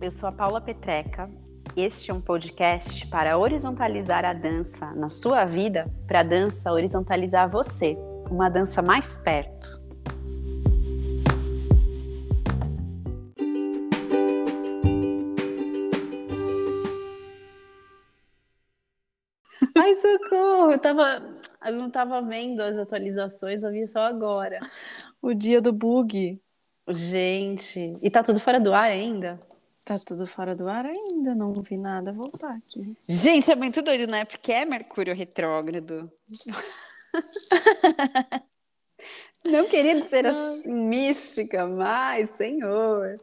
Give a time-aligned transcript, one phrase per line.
[0.00, 1.28] Eu sou a Paula Petreca.
[1.76, 7.50] Este é um podcast para horizontalizar a dança na sua vida, para a dança horizontalizar
[7.50, 7.96] você,
[8.30, 9.68] uma dança mais perto.
[19.76, 20.72] Ai, socorro!
[20.72, 24.60] Eu, tava, eu não estava vendo as atualizações, eu vi só agora.
[25.20, 26.40] O dia do bug.
[26.88, 29.47] Gente, e tá tudo fora do ar ainda?
[29.88, 32.94] Tá tudo fora do ar ainda, não vi nada voltar aqui.
[33.08, 34.26] Gente, é muito doido, né?
[34.26, 36.12] Porque é Mercúrio retrógrado.
[39.42, 43.16] não queria ser assim, mística, mas, senhor.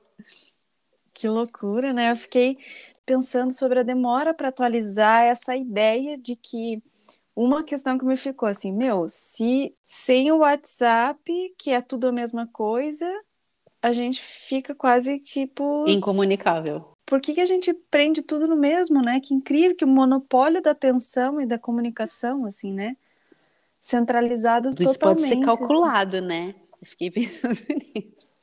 [1.13, 2.09] Que loucura, né?
[2.09, 2.57] Eu fiquei
[3.05, 6.81] pensando sobre a demora para atualizar essa ideia de que
[7.35, 12.11] uma questão que me ficou assim, meu, se sem o WhatsApp, que é tudo a
[12.11, 13.05] mesma coisa,
[13.85, 15.85] a gente fica quase tipo.
[15.87, 16.83] Incomunicável.
[17.05, 19.19] Por que, que a gente prende tudo no mesmo, né?
[19.19, 22.97] Que incrível que o monopólio da atenção e da comunicação, assim, né?
[23.79, 24.99] Centralizado Isso totalmente.
[24.99, 25.43] pode ser assim.
[25.43, 26.55] calculado, né?
[26.81, 28.33] Eu fiquei pensando nisso.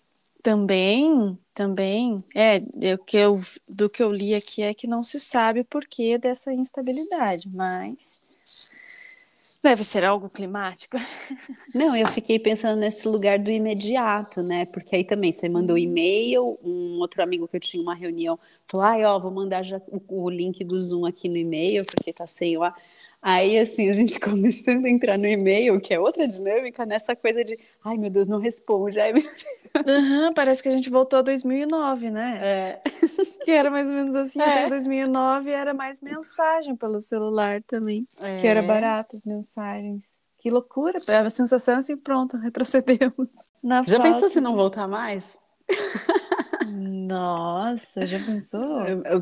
[0.41, 2.23] Também, também.
[2.35, 2.59] É,
[2.95, 6.19] o que eu, do que eu li aqui é que não se sabe o porquê
[6.19, 8.21] dessa instabilidade, mas
[9.63, 10.97] deve ser algo climático.
[11.75, 14.67] Não, eu fiquei pensando nesse lugar do imediato, né?
[14.67, 18.87] Porque aí também você mandou e-mail, um outro amigo que eu tinha uma reunião falou:
[18.87, 22.27] ai, ó, vou mandar já o, o link do Zoom aqui no e-mail, porque tá
[22.27, 22.75] sem o.
[23.25, 27.45] Aí, assim, a gente começando a entrar no e-mail, que é outra dinâmica, nessa coisa
[27.45, 28.99] de, ai, meu Deus, não responde.
[28.99, 29.45] Ai, meu Deus.
[29.87, 32.39] Uhum, parece que a gente voltou a 2009, né?
[32.43, 32.81] É.
[33.45, 34.45] Que era mais ou menos assim, É.
[34.45, 38.39] até 2009 era mais mensagem pelo celular também, É.
[38.41, 40.21] que era barato as mensagens.
[40.39, 43.29] Que loucura, a sensação é assim, pronto, retrocedemos.
[43.63, 45.39] Na Já falta pensou se não voltar mais?
[46.75, 48.81] Nossa, já pensou?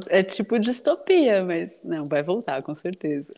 [0.09, 3.33] É, é tipo distopia, mas não, vai voltar, com certeza.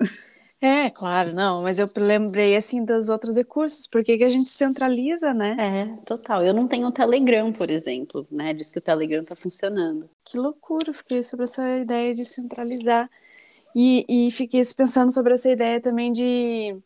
[0.64, 5.34] É, claro, não, mas eu lembrei assim dos outros recursos, por que a gente centraliza,
[5.34, 5.56] né?
[5.58, 6.44] É, total.
[6.44, 8.54] Eu não tenho o Telegram, por exemplo, né?
[8.54, 10.08] Diz que o Telegram tá funcionando.
[10.24, 13.10] Que loucura, fiquei sobre essa ideia de centralizar.
[13.74, 16.76] E, e fiquei pensando sobre essa ideia também de,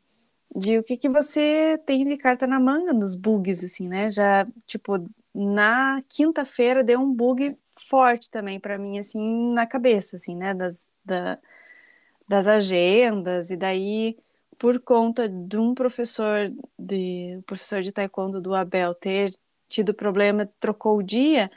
[0.56, 4.10] de o que, que você tem de carta na manga nos bugs, assim, né?
[4.10, 10.34] Já, tipo, na quinta-feira deu um bug forte também para mim, assim, na cabeça, assim,
[10.34, 10.54] né?
[10.54, 11.38] Das, da,
[12.28, 14.16] das agendas, e daí,
[14.59, 19.31] por conta de um professor de, o professor de taekwondo do Abel ter
[19.69, 21.50] tido problema, trocou o dia.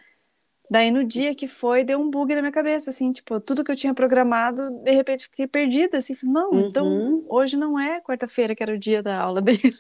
[0.70, 3.72] Daí no dia que foi, deu um bug na minha cabeça, assim, tipo, tudo que
[3.72, 7.26] eu tinha programado, de repente fiquei perdida, assim, não, então Uhum.
[7.28, 9.76] hoje não é quarta-feira que era o dia da aula dele.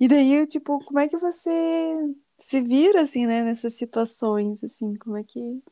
[0.00, 1.50] E daí, eu, tipo, como é que você
[2.40, 5.62] se vira, assim, né, nessas situações, assim, como é que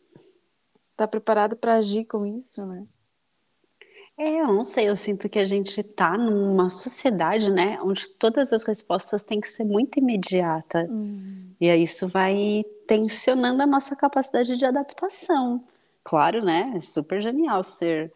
[0.97, 2.87] tá preparado para agir com isso, né?
[4.19, 8.51] É, eu não sei, eu sinto que a gente tá numa sociedade, né, onde todas
[8.51, 10.89] as respostas têm que ser muito imediata.
[11.61, 15.63] E aí isso vai tensionando a nossa capacidade de adaptação.
[16.03, 16.73] Claro, né?
[16.77, 18.11] É super genial ser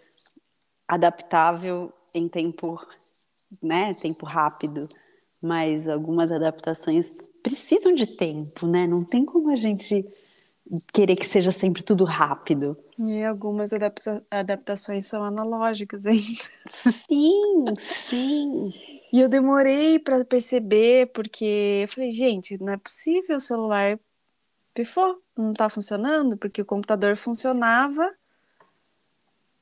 [0.88, 2.80] adaptável em tempo,
[3.62, 4.88] né, tempo rápido,
[5.42, 8.86] mas algumas adaptações precisam de tempo, né?
[8.86, 10.06] Não tem como a gente
[10.92, 12.76] querer que seja sempre tudo rápido.
[12.98, 16.42] E algumas adapta- adaptações são analógicas ainda.
[16.70, 18.72] Sim, sim.
[19.12, 23.98] E eu demorei para perceber, porque eu falei, gente, não é possível, o celular
[24.72, 28.12] pifou, não tá funcionando, porque o computador funcionava,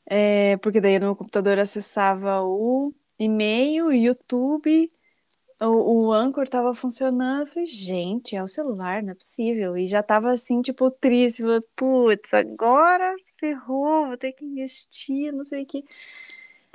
[0.06, 4.90] é, porque daí no computador acessava o e-mail, o YouTube,
[5.60, 7.42] o, o Anchor tava funcionando.
[7.42, 9.76] Eu falei, gente, é o celular, não é possível.
[9.76, 15.44] E já tava assim, tipo, triste, falei, putz, agora ferrou, vou ter que investir, não
[15.44, 15.84] sei o que.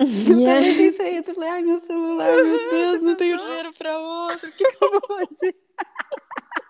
[0.28, 3.72] Eu E também pensei isso, eu falei, ai meu celular, meu Deus, não tenho dinheiro
[3.74, 5.54] para outro, o que, que eu vou fazer?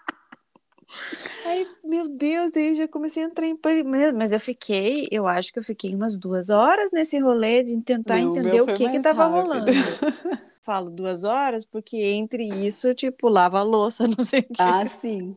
[1.44, 3.88] Aí, meu Deus, daí já comecei a entrar em pânico.
[4.16, 8.20] Mas eu fiquei, eu acho que eu fiquei umas duas horas nesse rolê de tentar
[8.20, 9.42] não, entender o que que tava rápido.
[9.42, 9.72] rolando.
[10.62, 14.62] Falo duas horas porque entre isso, tipo, lava a louça, não sei o que.
[14.62, 15.36] Ah, sim.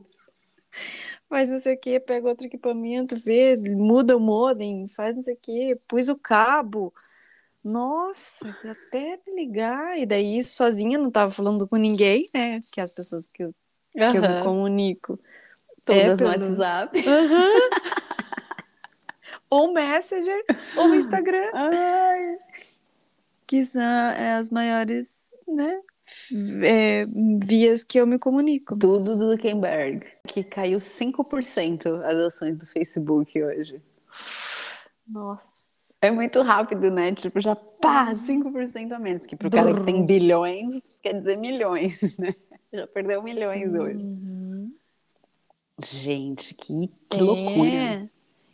[1.29, 5.33] Faz não sei o que, pega outro equipamento, vê, muda o modem, faz não sei
[5.33, 6.93] o que, pus o cabo.
[7.61, 9.99] Nossa, até me ligar.
[9.99, 12.61] E daí, sozinha, não tava falando com ninguém, né?
[12.71, 13.53] Que as pessoas que eu,
[13.93, 14.09] uhum.
[14.09, 15.19] que eu me comunico.
[15.87, 16.37] Todas é pelo...
[16.37, 17.03] no WhatsApp.
[17.07, 17.69] Uhum.
[19.49, 20.43] ou Messenger,
[20.75, 21.49] ou Instagram.
[21.53, 22.37] Ai.
[23.47, 25.79] Que são é, as maiores, né?
[26.63, 27.05] É,
[27.43, 28.77] vias que eu me comunico.
[28.77, 33.81] Tudo do Zuckerberg, que caiu 5% as ações do Facebook hoje.
[35.07, 35.47] Nossa.
[36.01, 37.13] É muito rápido, né?
[37.13, 39.25] Tipo, já pá, 5% a menos.
[39.25, 42.35] Que pro cara que tem bilhões, quer dizer milhões, né?
[42.71, 44.03] Já perdeu milhões hoje.
[45.83, 47.21] Gente, que, que é.
[47.21, 48.09] loucura.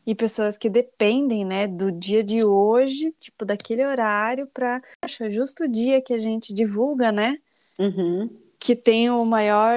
[0.06, 5.64] E pessoas que dependem, né, do dia de hoje, tipo, daquele horário para acho justo
[5.64, 7.38] o dia que a gente divulga, né?
[7.80, 8.30] Uhum.
[8.60, 9.74] Que tem o maior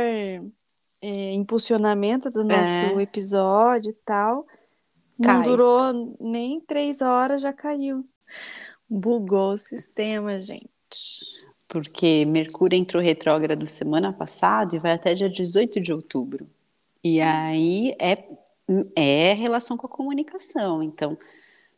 [1.01, 3.03] é, impulsionamento do nosso é.
[3.03, 4.45] episódio e tal.
[5.19, 8.05] Não durou nem três horas, já caiu.
[8.89, 10.69] Bugou o sistema, gente.
[11.69, 16.49] Porque Mercúrio entrou retrógrado semana passada e vai até dia 18 de outubro.
[17.09, 18.25] E aí é,
[18.97, 20.83] é relação com a comunicação.
[20.83, 21.17] Então,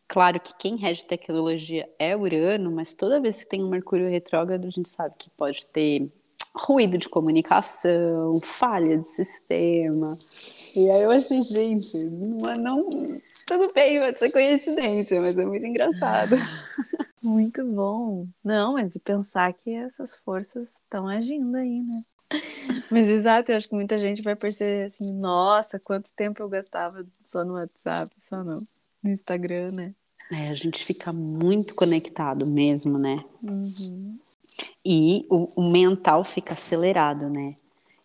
[0.08, 4.66] claro que quem rege tecnologia é Urano, mas toda vez que tem um Mercúrio retrógrado,
[4.66, 6.10] a gente sabe que pode ter
[6.56, 10.18] ruído de comunicação, falha de sistema.
[10.74, 15.66] E aí eu achei, gente, não, não, tudo bem, pode ser coincidência, mas é muito
[15.66, 16.36] engraçado.
[17.20, 18.28] Muito bom.
[18.44, 22.00] Não, mas de pensar que essas forças estão agindo aí, né?
[22.90, 27.06] Mas exato, eu acho que muita gente vai perceber assim, nossa, quanto tempo eu gastava
[27.24, 28.66] só no WhatsApp, só no,
[29.02, 29.94] no Instagram, né?
[30.30, 33.24] É, a gente fica muito conectado mesmo, né?
[33.42, 34.18] Uhum.
[34.84, 37.54] E o, o mental fica acelerado, né?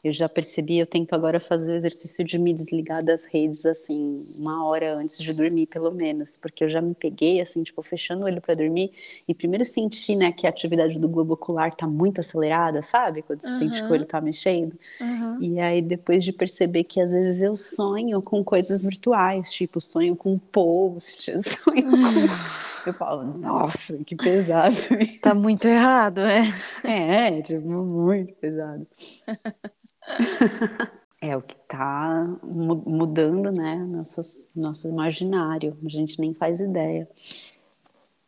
[0.03, 4.25] Eu já percebi, eu tento agora fazer o exercício de me desligar das redes, assim,
[4.35, 8.23] uma hora antes de dormir, pelo menos, porque eu já me peguei, assim, tipo, fechando
[8.23, 8.91] o olho para dormir,
[9.25, 13.21] e primeiro senti, né, que a atividade do globo ocular tá muito acelerada, sabe?
[13.21, 13.59] Quando você uhum.
[13.59, 14.77] sente que o olho tá mexendo.
[15.00, 15.38] Uhum.
[15.41, 20.17] E aí, depois de perceber que às vezes eu sonho com coisas virtuais, tipo, sonho
[20.17, 22.85] com posts, sonho com.
[22.85, 24.75] Eu falo, nossa, que pesado.
[25.21, 26.44] Tá muito errado, é?
[26.83, 28.85] É, tipo, muito pesado.
[31.23, 33.77] É o que está mudando, né?
[33.77, 35.77] Nossas, nosso imaginário.
[35.85, 37.07] A gente nem faz ideia.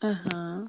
[0.01, 0.66] Uhum.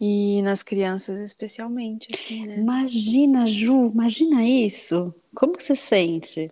[0.00, 2.56] E nas crianças, especialmente, assim, né?
[2.56, 5.14] Imagina, Ju, imagina isso.
[5.32, 6.48] Como você sente?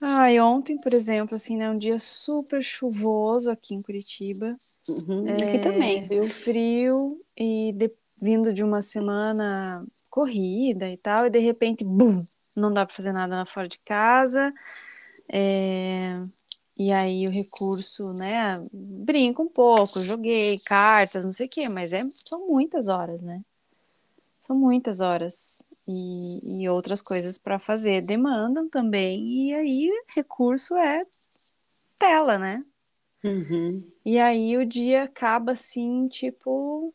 [0.00, 1.70] E ontem, por exemplo, assim, né?
[1.70, 4.56] Um dia super chuvoso aqui em Curitiba.
[4.88, 6.22] Uhum, é, aqui também, viu?
[6.22, 12.24] Frio e depois vindo de uma semana corrida e tal, e de repente, bum,
[12.54, 14.52] não dá para fazer nada fora de casa.
[15.28, 16.20] É...
[16.78, 18.60] E aí o recurso, né?
[18.72, 23.42] Brinco um pouco, joguei cartas, não sei o quê, mas é, são muitas horas, né?
[24.38, 25.62] São muitas horas.
[25.88, 31.06] E, e outras coisas para fazer demandam também, e aí recurso é
[31.96, 32.60] tela, né?
[33.24, 33.88] Uhum.
[34.04, 36.92] E aí o dia acaba assim, tipo,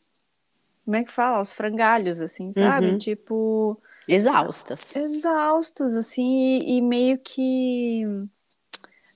[0.84, 1.40] como é que fala?
[1.40, 2.88] Os frangalhos, assim, sabe?
[2.88, 2.98] Uhum.
[2.98, 3.80] Tipo.
[4.06, 4.96] Exaustas.
[4.96, 8.04] Exaustas, assim, e, e, meio que.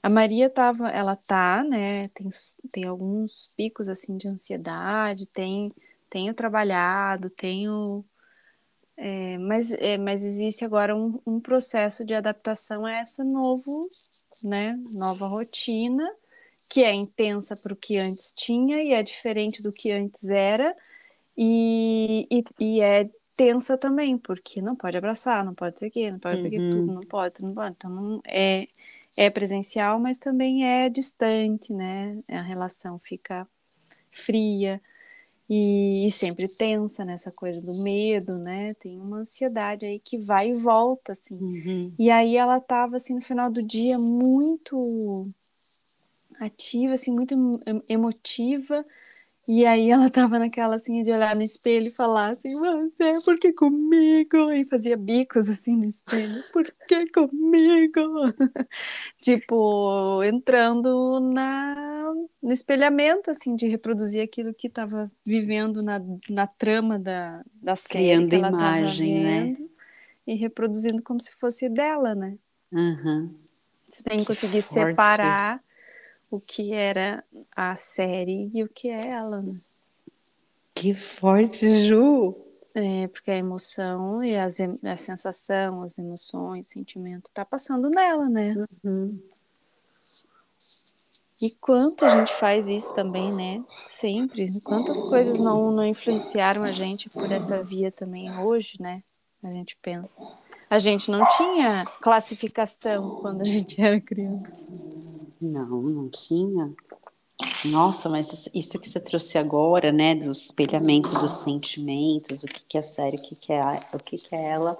[0.03, 2.09] A Maria tava, ela tá, né?
[2.09, 2.29] Tem,
[2.71, 5.73] tem alguns picos, assim, de ansiedade, tem,
[6.09, 8.05] tenho trabalhado, tenho.
[8.97, 13.91] É, mas, é, mas existe agora um, um processo de adaptação a essa novo,
[14.43, 16.09] né, nova rotina,
[16.69, 20.75] que é intensa para o que antes tinha e é diferente do que antes era,
[21.37, 26.19] e, e, e, é tensa também, porque não pode abraçar, não pode ser quê, não
[26.19, 26.71] pode ser uhum.
[26.71, 27.75] tudo, não pode, tudo não pode.
[27.77, 28.67] Então não é,
[29.17, 32.19] é presencial, mas também é distante, né?
[32.29, 33.47] A relação fica
[34.11, 34.81] fria
[35.49, 38.75] e, e, sempre tensa nessa coisa do medo, né?
[38.75, 41.37] Tem uma ansiedade aí que vai e volta, assim.
[41.37, 41.93] Uhum.
[41.97, 45.29] E aí ela tava, assim, no final do dia muito
[46.41, 47.35] ativa, assim, muito
[47.89, 48.85] emotiva,
[49.49, 53.39] e aí ela tava naquela assim de olhar no espelho e falar assim, você, por
[53.39, 54.53] que comigo?
[54.53, 58.01] E fazia bicos assim no espelho, por que comigo?
[59.21, 62.13] tipo, entrando na,
[62.43, 67.99] no espelhamento, assim, de reproduzir aquilo que estava vivendo na, na trama da, da série
[67.99, 69.23] Criando ela imagem, tava né?
[69.33, 69.69] vendo, né?
[70.27, 72.39] E reproduzindo como se fosse dela, né?
[72.73, 73.35] Uhum.
[73.89, 74.97] Você tem que, Que conseguir forte.
[74.97, 75.63] separar
[76.31, 79.61] o que era a série e o que é ela, né?
[80.75, 82.37] Que forte, Ju!
[82.75, 88.29] É, porque a emoção e as, a sensação, as emoções, o sentimento tá passando nela,
[88.29, 88.55] né?
[88.85, 89.19] Uhum.
[91.41, 93.65] E quanto a gente faz isso também, né?
[93.87, 94.61] Sempre.
[94.61, 99.03] Quantas coisas não, não influenciaram a gente por essa via também hoje, né?
[99.43, 100.27] A gente pensa.
[100.69, 104.59] A gente não tinha classificação quando a gente era criança.
[105.41, 106.75] Não, não tinha.
[107.67, 112.79] Nossa, mas isso que você trouxe agora, né, do espelhamento dos sentimentos, o que que
[112.79, 113.63] é sério, o que que é,
[113.93, 114.79] o que que é ela,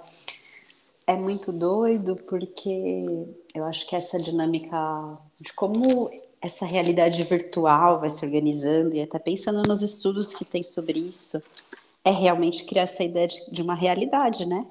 [1.05, 6.09] é muito doido porque eu acho que essa dinâmica de como
[6.41, 11.41] essa realidade virtual vai se organizando e até pensando nos estudos que tem sobre isso,
[12.03, 14.65] é realmente criar essa ideia de, de uma realidade, né?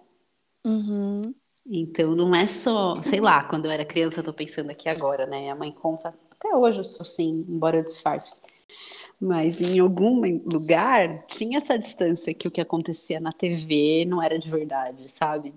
[0.65, 1.35] Uhum.
[1.69, 5.27] Então não é só, sei lá, quando eu era criança, eu tô pensando aqui agora,
[5.27, 5.41] né?
[5.41, 8.41] Minha mãe conta, até hoje eu sou assim, embora eu disfarce.
[9.21, 14.39] Mas em algum lugar tinha essa distância que o que acontecia na TV não era
[14.39, 15.55] de verdade, sabe?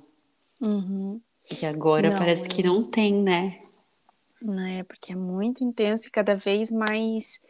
[0.60, 1.22] Uhum.
[1.62, 3.60] E agora Não, parece que eu- não tem, né?
[4.42, 4.84] né?
[4.84, 7.42] Porque é muito intenso e cada vez mais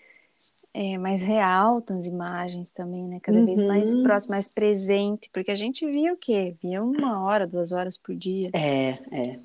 [0.73, 3.19] é, mais real as imagens também, né?
[3.19, 4.03] Cada vez mais Uhum.
[4.03, 6.55] próximo, mais presente, porque a gente via o quê?
[6.61, 8.51] Via uma hora, duas horas por dia.
[8.53, 9.39] É, é.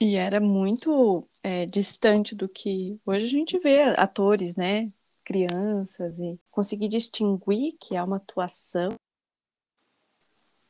[0.00, 4.90] E era muito é, distante do que hoje a gente vê atores, né?
[5.24, 8.90] Crianças e conseguir distinguir que é uma atuação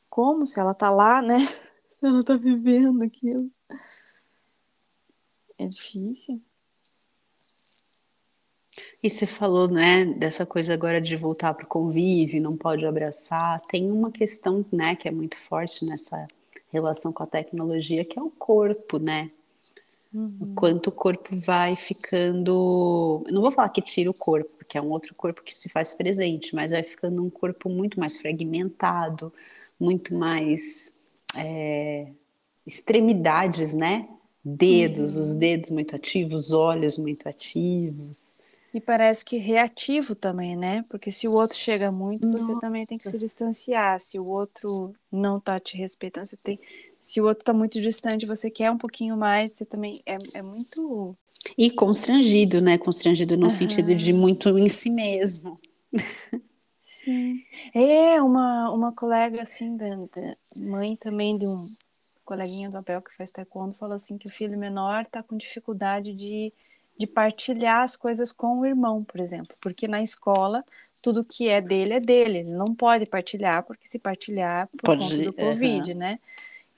[0.09, 1.37] como se ela tá lá, né?
[1.99, 3.51] Se ela tá vivendo aquilo.
[5.57, 6.39] É difícil.
[9.01, 13.61] E você falou, né, dessa coisa agora de voltar para o convívio, não pode abraçar.
[13.61, 16.27] Tem uma questão, né, que é muito forte nessa
[16.71, 19.29] relação com a tecnologia, que é o corpo, né?
[20.41, 23.23] O quanto o corpo vai ficando.
[23.27, 25.69] Eu não vou falar que tira o corpo, porque é um outro corpo que se
[25.69, 29.31] faz presente, mas vai ficando um corpo muito mais fragmentado,
[29.79, 30.99] muito mais
[31.35, 32.07] é,
[32.65, 34.07] extremidades, né?
[34.43, 38.36] Dedos, os dedos muito ativos, olhos muito ativos.
[38.73, 40.83] E parece que reativo também, né?
[40.89, 43.99] Porque se o outro chega muito, você também tem que se distanciar.
[43.99, 46.59] Se o outro não tá te respeitando, você tem.
[46.99, 49.99] Se o outro tá muito distante, você quer um pouquinho mais, você também.
[50.05, 51.15] É, é muito.
[51.57, 52.77] E constrangido, né?
[52.77, 53.55] Constrangido no Aham.
[53.55, 55.59] sentido de muito em si mesmo.
[56.81, 57.43] Sim.
[57.73, 61.67] É, uma, uma colega, assim, da, da mãe também de um
[62.25, 66.13] coleguinha do Abel que faz taekwondo, falou assim que o filho menor tá com dificuldade
[66.13, 66.51] de,
[66.97, 69.55] de partilhar as coisas com o irmão, por exemplo.
[69.61, 70.63] Porque na escola,
[71.01, 72.39] tudo que é dele é dele.
[72.39, 75.33] Ele não pode partilhar, porque se partilhar por Pode- conta do.
[75.33, 76.19] Covid, né?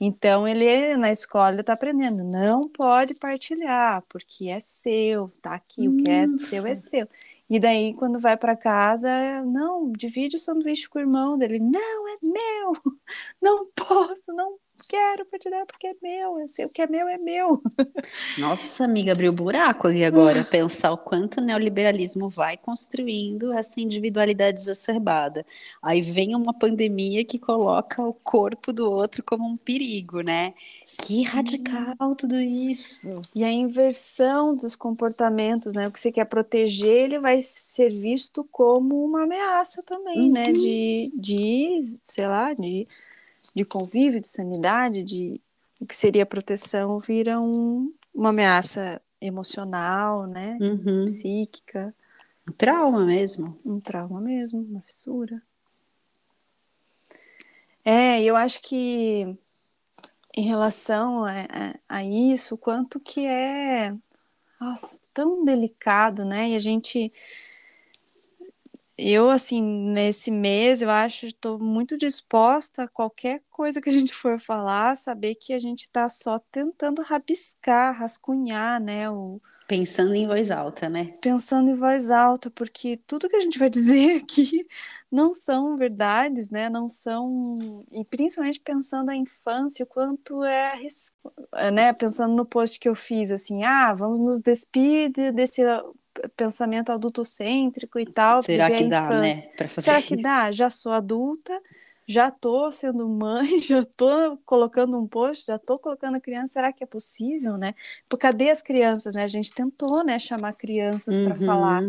[0.02, 5.90] Então, ele, na escola, ele tá aprendendo, não pode partilhar, porque é seu, tá aqui,
[5.90, 7.08] o que é seu é seu.
[7.50, 9.10] E daí, quando vai para casa,
[9.44, 11.60] não, divide o sanduíche com o irmão dele.
[11.60, 12.78] Não, é meu,
[13.42, 14.56] não posso, não
[14.88, 17.62] quero partilhar porque é meu, eu sei, o que é meu é meu.
[18.38, 20.44] Nossa, amiga, abriu buraco ali agora.
[20.44, 25.46] Pensar o quanto o neoliberalismo vai construindo essa individualidade exacerbada.
[25.82, 30.54] Aí vem uma pandemia que coloca o corpo do outro como um perigo, né?
[31.06, 33.22] Que radical tudo isso.
[33.34, 35.88] E a inversão dos comportamentos, né?
[35.88, 40.52] O que você quer proteger, ele vai ser visto como uma ameaça também, né?
[40.52, 42.88] De, de, sei lá, de,
[43.56, 45.42] de convívio, de sanidade, de
[45.80, 50.58] o que seria proteção vira um, uma ameaça emocional, né?
[50.62, 51.06] Uhum.
[51.06, 51.94] Psíquica,
[52.48, 53.58] Um trauma mesmo.
[53.66, 55.42] um trauma mesmo, uma fissura.
[57.84, 59.38] É, eu acho que
[60.36, 63.96] em relação a, a, a isso, quanto que é
[64.60, 66.50] nossa, tão delicado, né?
[66.50, 67.12] E a gente.
[69.02, 74.14] Eu, assim, nesse mês, eu acho, estou muito disposta a qualquer coisa que a gente
[74.14, 79.10] for falar, saber que a gente está só tentando rabiscar, rascunhar, né?
[79.10, 81.14] O, Pensando em voz alta, né?
[81.22, 84.68] pensando em voz alta, porque tudo que a gente vai dizer aqui
[85.12, 86.70] não são verdades, né?
[86.70, 87.58] Não são.
[87.92, 91.14] E principalmente pensando na infância, o quanto é arris-
[91.72, 91.94] né?
[91.94, 95.62] Pensando no post que eu fiz, assim, ah, vamos nos despedir desse
[96.36, 99.48] pensamento adultocêntrico e tal, Será que a dá, infância.
[99.48, 99.56] né?
[99.58, 100.52] Pra fazer Será que dá?
[100.52, 101.62] Já sou adulta,
[102.08, 106.54] já tô sendo mãe, já tô colocando um post, já tô colocando a criança.
[106.54, 107.74] Será que é possível, né?
[108.08, 109.24] Porque cadê as crianças, né?
[109.24, 111.46] A gente tentou, né, chamar crianças para Uhum.
[111.46, 111.86] falar.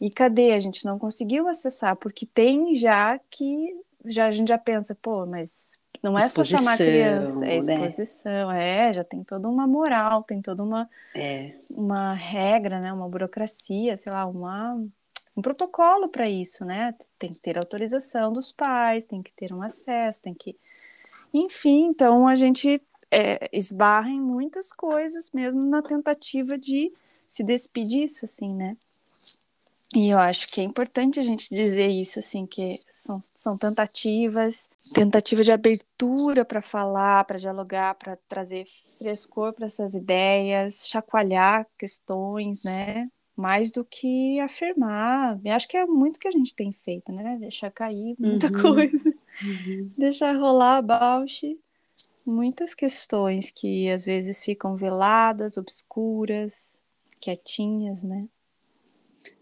[0.00, 0.52] E cadê?
[0.52, 3.74] A gente não conseguiu acessar, porque tem já que
[4.06, 7.86] já a gente já pensa, pô, mas não é só chamar criança, é né?
[7.86, 8.88] exposição, né?
[8.88, 11.54] é, já tem toda uma moral, tem toda uma, é.
[11.70, 12.92] uma regra, né?
[12.92, 14.74] Uma burocracia, sei lá, uma,
[15.36, 16.94] um protocolo para isso, né?
[17.18, 20.56] Tem que ter autorização dos pais, tem que ter um acesso, tem que.
[21.32, 26.92] Enfim, então a gente é, esbarra em muitas coisas mesmo na tentativa de
[27.26, 28.76] se despedir disso, assim, né?
[29.94, 34.68] E eu acho que é importante a gente dizer isso, assim, que são, são tentativas,
[34.92, 38.66] tentativa de abertura para falar, para dialogar, para trazer
[38.98, 43.06] frescor para essas ideias, chacoalhar questões, né?
[43.36, 45.38] Mais do que afirmar.
[45.44, 47.36] Eu acho que é muito que a gente tem feito, né?
[47.38, 48.62] Deixar cair muita uhum.
[48.62, 49.90] coisa, uhum.
[49.96, 51.58] deixar rolar a bauche.
[52.26, 56.82] Muitas questões que às vezes ficam veladas, obscuras,
[57.20, 58.26] quietinhas, né?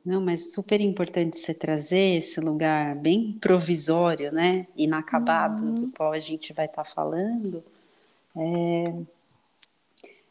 [0.05, 4.67] Não, mas super importante você trazer esse lugar bem provisório, né?
[4.77, 5.75] Inacabado, uhum.
[5.75, 7.63] do qual a gente vai estar tá falando.
[8.37, 8.95] É...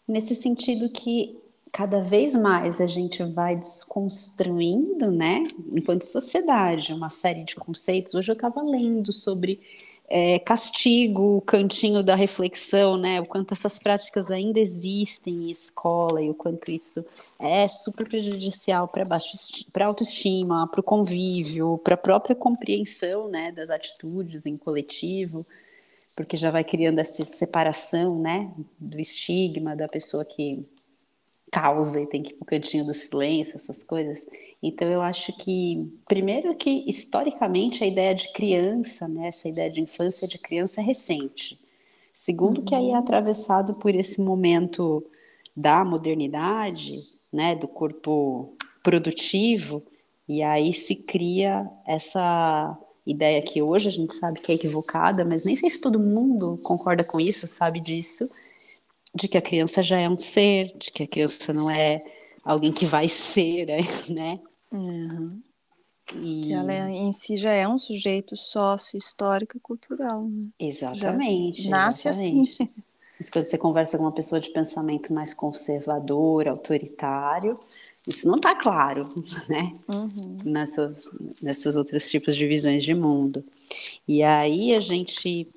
[0.07, 1.37] Nesse sentido que
[1.71, 5.47] cada vez mais a gente vai desconstruindo, né?
[5.71, 8.13] Enquanto sociedade, uma série de conceitos.
[8.13, 9.59] Hoje eu estava lendo sobre
[10.09, 13.21] é, castigo, o cantinho da reflexão, né?
[13.21, 17.05] O quanto essas práticas ainda existem em escola e o quanto isso
[17.39, 23.69] é super prejudicial para a autoestima, para o convívio, para a própria compreensão, né, das
[23.69, 25.45] atitudes em coletivo,
[26.15, 30.65] porque já vai criando essa separação, né, do estigma da pessoa que
[31.51, 34.25] causa e tem que ir para o cantinho do silêncio, essas coisas.
[34.65, 39.81] Então eu acho que, primeiro que historicamente a ideia de criança, né, essa ideia de
[39.81, 41.59] infância de criança é recente.
[42.13, 42.63] Segundo uhum.
[42.63, 42.95] que aí é uhum.
[42.95, 45.05] atravessado por esse momento
[45.55, 46.97] da modernidade,
[47.31, 49.83] né, do corpo produtivo,
[50.29, 55.43] e aí se cria essa ideia que hoje a gente sabe que é equivocada, mas
[55.43, 58.31] nem sei se todo mundo concorda com isso, sabe disso,
[59.13, 62.01] de que a criança já é um ser, de que a criança não é
[62.45, 63.67] alguém que vai ser,
[64.09, 64.39] né?
[64.73, 65.41] Uhum.
[66.15, 66.47] E...
[66.47, 70.27] Que ela é, em si já é um sujeito sócio, histórico e cultural.
[70.27, 70.49] Né?
[70.59, 71.63] Exatamente.
[71.63, 72.43] Já nasce assim.
[72.43, 72.63] exatamente.
[72.63, 72.83] assim.
[73.19, 77.57] Mas quando você conversa com uma pessoa de pensamento mais conservador, autoritário,
[78.05, 79.07] isso não está claro,
[79.47, 79.73] né?
[79.87, 80.37] Uhum.
[80.43, 81.09] Nessas,
[81.41, 83.43] nessas outros tipos de visões de mundo.
[84.07, 85.47] E aí a gente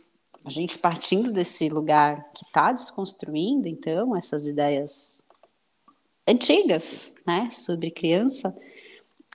[0.45, 5.21] a gente partindo desse lugar que está desconstruindo, então, essas ideias
[6.25, 8.57] antigas, né, sobre criança,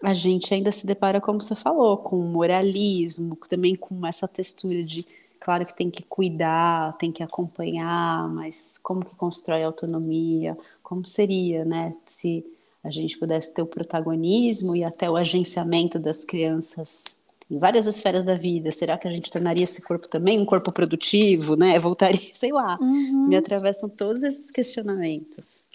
[0.04, 5.06] a gente ainda se depara, como você falou, com moralismo, também com essa textura de,
[5.40, 10.58] claro que tem que cuidar, tem que acompanhar, mas como que constrói autonomia?
[10.82, 12.46] Como seria, né, se
[12.84, 17.04] a gente pudesse ter o protagonismo e até o agenciamento das crianças
[17.52, 18.72] em várias esferas da vida.
[18.72, 21.78] Será que a gente tornaria esse corpo também um corpo produtivo, né?
[21.78, 22.78] Voltaria, sei lá.
[22.80, 23.28] Uhum.
[23.28, 25.66] Me atravessam todos esses questionamentos.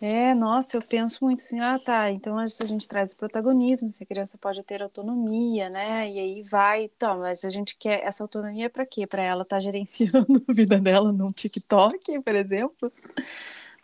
[0.00, 4.02] É, nossa, eu penso muito assim, ah, tá, então a gente traz o protagonismo, se
[4.02, 6.10] a criança pode ter autonomia, né?
[6.10, 9.06] E aí vai, então, mas a gente quer essa autonomia para quê?
[9.06, 12.90] Para ela estar tá gerenciando a vida dela num TikTok, por exemplo,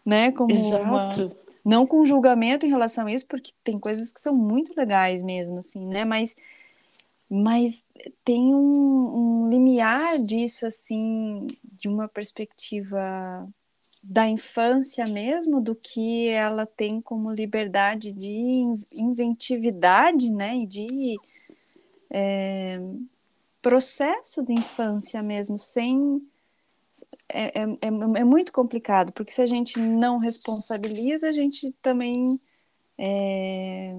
[0.04, 0.32] né?
[0.32, 0.82] Como Exato.
[0.84, 1.32] Uma...
[1.62, 5.58] não com julgamento em relação a isso, porque tem coisas que são muito legais mesmo,
[5.58, 6.04] assim, né?
[6.06, 6.34] Mas
[7.28, 7.84] mas
[8.24, 13.46] tem um, um limiar disso, assim, de uma perspectiva
[14.08, 21.18] da infância mesmo, do que ela tem como liberdade de inventividade, né, e de
[22.08, 22.80] é,
[23.60, 26.22] processo de infância mesmo, sem
[27.28, 32.40] é, é, é, é, muito complicado, porque se a gente não responsabiliza, a gente também
[32.96, 33.92] é,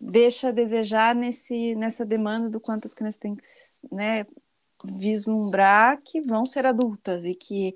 [0.00, 3.44] deixa a desejar nesse, nessa demanda do quanto as crianças têm que
[3.90, 4.24] né,
[4.84, 7.74] vislumbrar que vão ser adultas e que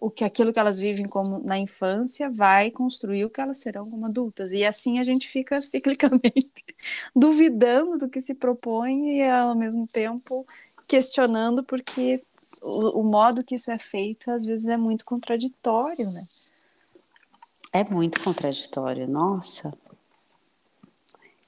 [0.00, 3.90] o que aquilo que elas vivem como na infância vai construir o que elas serão
[3.90, 4.52] como adultas.
[4.52, 6.64] E assim a gente fica ciclicamente
[7.14, 10.46] duvidando do que se propõe e ao mesmo tempo
[10.86, 12.22] questionando porque
[12.62, 16.26] o, o modo que isso é feito às vezes é muito contraditório, né?
[17.72, 19.72] É muito contraditório, nossa.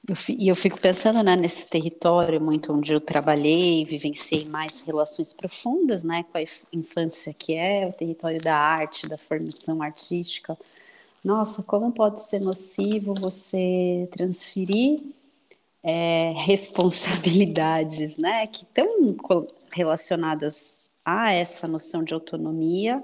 [0.07, 5.31] Eu, e eu fico pensando né, nesse território muito onde eu trabalhei, vivenciei mais relações
[5.31, 10.57] profundas né, com a infância, que é o território da arte, da formação artística.
[11.23, 15.01] Nossa, como pode ser nocivo você transferir
[15.83, 19.15] é, responsabilidades né, que estão
[19.71, 23.03] relacionadas a essa noção de autonomia,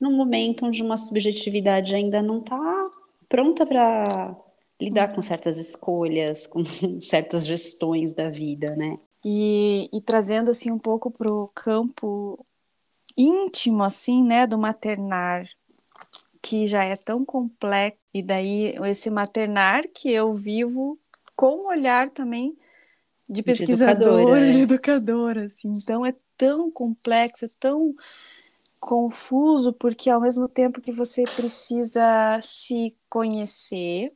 [0.00, 2.90] num momento onde uma subjetividade ainda não está
[3.28, 4.34] pronta para
[4.82, 5.22] lidar com uhum.
[5.22, 6.62] certas escolhas, com
[7.00, 8.98] certas gestões da vida, né?
[9.24, 12.44] E, e trazendo assim um pouco para o campo
[13.16, 15.46] íntimo, assim, né, do maternar,
[16.40, 20.98] que já é tão complexo, e daí esse maternar que eu vivo
[21.36, 22.56] com o olhar também
[23.28, 24.62] de pesquisador, de educadora, de é.
[24.62, 25.72] educadora assim.
[25.72, 27.94] Então é tão complexo, é tão
[28.80, 34.12] confuso, porque ao mesmo tempo que você precisa se conhecer,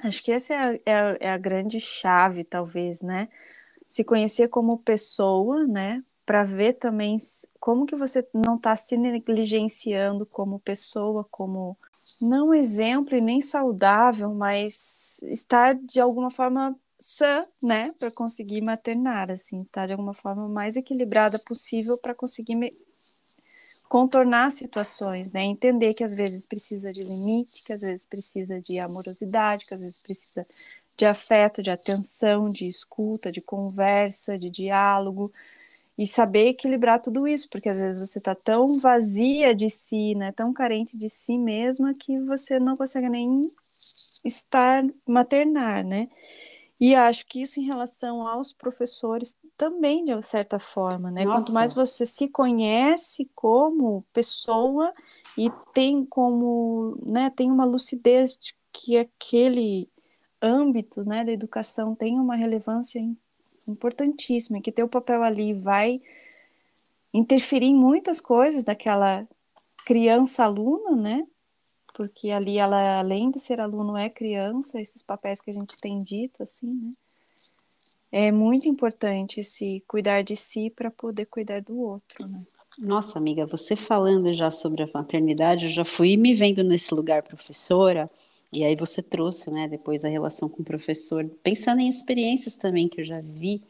[0.00, 3.28] acho que essa é a, é a, é a grande chave, talvez, né?
[3.88, 6.04] Se conhecer como pessoa, né?
[6.26, 7.16] Para ver também
[7.60, 11.76] como que você não está se negligenciando como pessoa, como
[12.20, 19.30] não exemplo e nem saudável, mas estar de alguma forma sã, né, para conseguir maternar,
[19.30, 22.56] assim, tá de alguma forma mais equilibrada possível para conseguir.
[23.88, 28.78] Contornar situações, né, entender que às vezes precisa de limite, que às vezes precisa de
[28.78, 30.46] amorosidade, que às vezes precisa
[30.96, 35.32] de afeto, de atenção, de escuta, de conversa, de diálogo,
[35.98, 40.32] e saber equilibrar tudo isso, porque às vezes você está tão vazia de si, né,
[40.32, 43.50] tão carente de si mesma que você não consegue nem
[44.24, 46.08] estar maternar, né?
[46.78, 51.24] E acho que isso em relação aos professores também, de certa forma, né?
[51.24, 51.46] Nossa.
[51.46, 54.92] Quanto mais você se conhece como pessoa
[55.38, 59.90] e tem como, né, tem uma lucidez de que aquele
[60.40, 63.00] âmbito, né, da educação tem uma relevância
[63.66, 66.00] importantíssima, que teu papel ali vai
[67.12, 69.26] interferir em muitas coisas daquela
[69.86, 71.26] criança aluna, né?
[71.96, 76.02] Porque ali ela, além de ser aluno, é criança, esses papéis que a gente tem
[76.02, 76.92] dito, assim, né?
[78.12, 82.46] É muito importante se cuidar de si para poder cuidar do outro, né?
[82.78, 87.22] Nossa, amiga, você falando já sobre a maternidade, eu já fui me vendo nesse lugar
[87.22, 88.10] professora,
[88.52, 92.88] e aí você trouxe, né, depois a relação com o professor, pensando em experiências também
[92.88, 93.62] que eu já vi,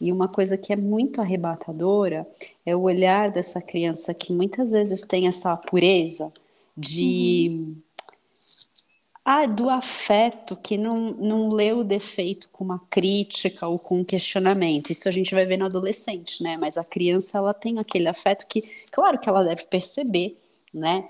[0.00, 2.26] e uma coisa que é muito arrebatadora
[2.64, 6.32] é o olhar dessa criança que muitas vezes tem essa pureza,
[6.76, 7.76] de uhum.
[9.24, 14.04] ah, do afeto que não, não lê o defeito com uma crítica ou com um
[14.04, 14.90] questionamento.
[14.90, 16.56] Isso a gente vai ver no adolescente, né?
[16.56, 20.38] Mas a criança ela tem aquele afeto que, claro que ela deve perceber,
[20.72, 21.08] né?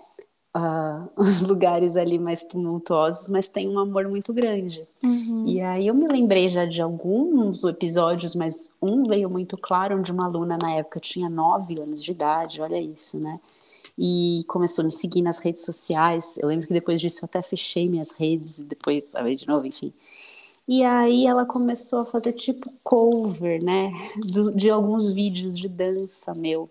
[0.57, 4.87] Uh, os lugares ali mais tumultuosos, mas tem um amor muito grande.
[5.03, 5.49] Uhum.
[5.49, 10.13] E aí eu me lembrei já de alguns episódios, mas um veio muito claro, onde
[10.13, 13.41] uma aluna na época tinha nove anos de idade, olha isso, né?
[13.99, 16.37] E começou a me seguir nas redes sociais.
[16.39, 19.67] Eu lembro que depois disso eu até fechei minhas redes e depois abri de novo,
[19.67, 19.93] enfim.
[20.67, 23.93] E aí ela começou a fazer tipo cover, né,
[24.33, 26.71] do, de alguns vídeos de dança meu.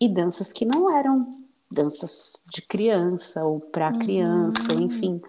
[0.00, 1.38] E danças que não eram
[1.70, 4.82] danças de criança ou para criança, uhum.
[4.82, 5.20] enfim.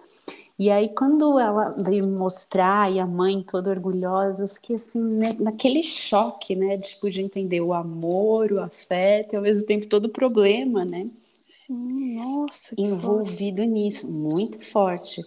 [0.60, 5.34] E aí, quando ela veio mostrar, e a mãe toda orgulhosa, eu fiquei assim, né,
[5.40, 6.76] naquele choque, né?
[6.76, 11.00] Tipo, de entender o amor, o afeto, e ao mesmo tempo todo o problema, né?
[11.46, 12.74] Sim, nossa.
[12.76, 13.72] Envolvido forte.
[13.72, 15.22] nisso, muito forte,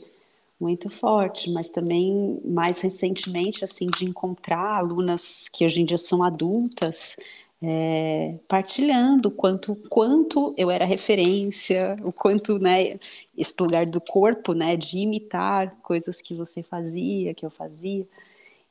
[0.61, 6.21] muito forte, mas também mais recentemente, assim, de encontrar alunas que hoje em dia são
[6.21, 7.17] adultas,
[7.65, 12.99] é, partilhando o quanto, quanto eu era referência, o quanto, né,
[13.37, 18.05] esse lugar do corpo, né, de imitar coisas que você fazia, que eu fazia.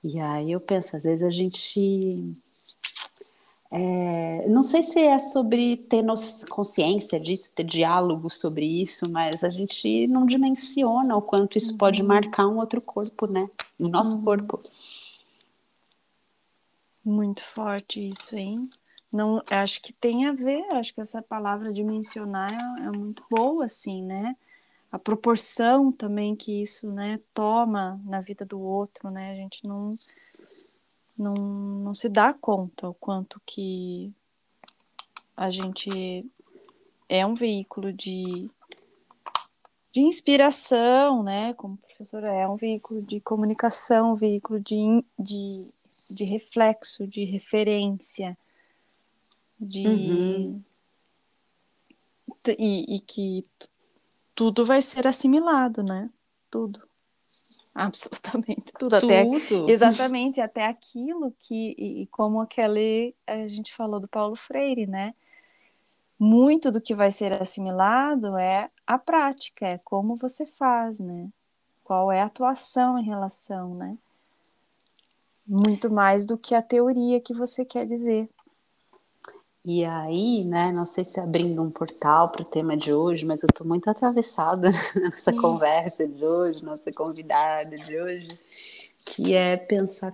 [0.04, 2.36] E aí eu penso, às vezes a gente.
[3.70, 6.04] É, não sei se é sobre ter
[6.50, 11.78] consciência disso, ter diálogo sobre isso, mas a gente não dimensiona o quanto isso uhum.
[11.78, 13.48] pode marcar um outro corpo, né?
[13.78, 14.24] O nosso uhum.
[14.24, 14.62] corpo.
[17.02, 18.68] Muito forte isso, hein?
[19.12, 23.66] Não, acho que tem a ver, acho que essa palavra dimensionar é, é muito boa,
[23.66, 24.34] assim, né?
[24.90, 29.32] A proporção também que isso, né, toma na vida do outro, né?
[29.32, 29.94] A gente não,
[31.16, 34.10] não, não se dá conta o quanto que
[35.36, 36.24] a gente
[37.06, 38.50] é um veículo de,
[39.92, 41.52] de inspiração, né?
[41.54, 45.66] Como professora, é um veículo de comunicação, um veículo de, de,
[46.08, 48.36] de reflexo, de referência
[49.62, 50.62] de uhum.
[52.58, 53.46] e, e, que
[54.34, 56.10] tudo vai ser assimilado, né?
[56.50, 56.82] Tudo.
[57.72, 59.06] Absolutamente tudo, tudo.
[59.06, 59.24] até
[59.68, 65.14] exatamente até aquilo que e, como aquele a gente falou do Paulo Freire, né?
[66.18, 71.28] Muito do que vai ser assimilado é a prática, é como você faz, né?
[71.82, 73.96] Qual é a atuação em relação, né?
[75.46, 78.28] Muito mais do que a teoria que você quer dizer.
[79.64, 83.42] E aí, né, não sei se abrindo um portal para o tema de hoje, mas
[83.42, 88.28] eu estou muito atravessada nessa conversa de hoje, nossa convidada de hoje,
[89.06, 90.12] que é pensar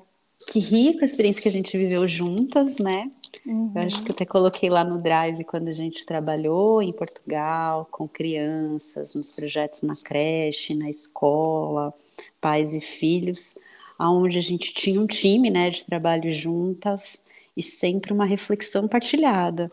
[0.50, 3.10] que rica a experiência que a gente viveu juntas, né?
[3.46, 3.72] Uhum.
[3.74, 8.06] Eu acho que até coloquei lá no Drive quando a gente trabalhou em Portugal com
[8.06, 11.92] crianças, nos projetos na creche, na escola,
[12.38, 13.58] pais e filhos,
[13.98, 17.22] aonde a gente tinha um time, né, de trabalho juntas
[17.58, 19.70] e sempre uma reflexão partilhada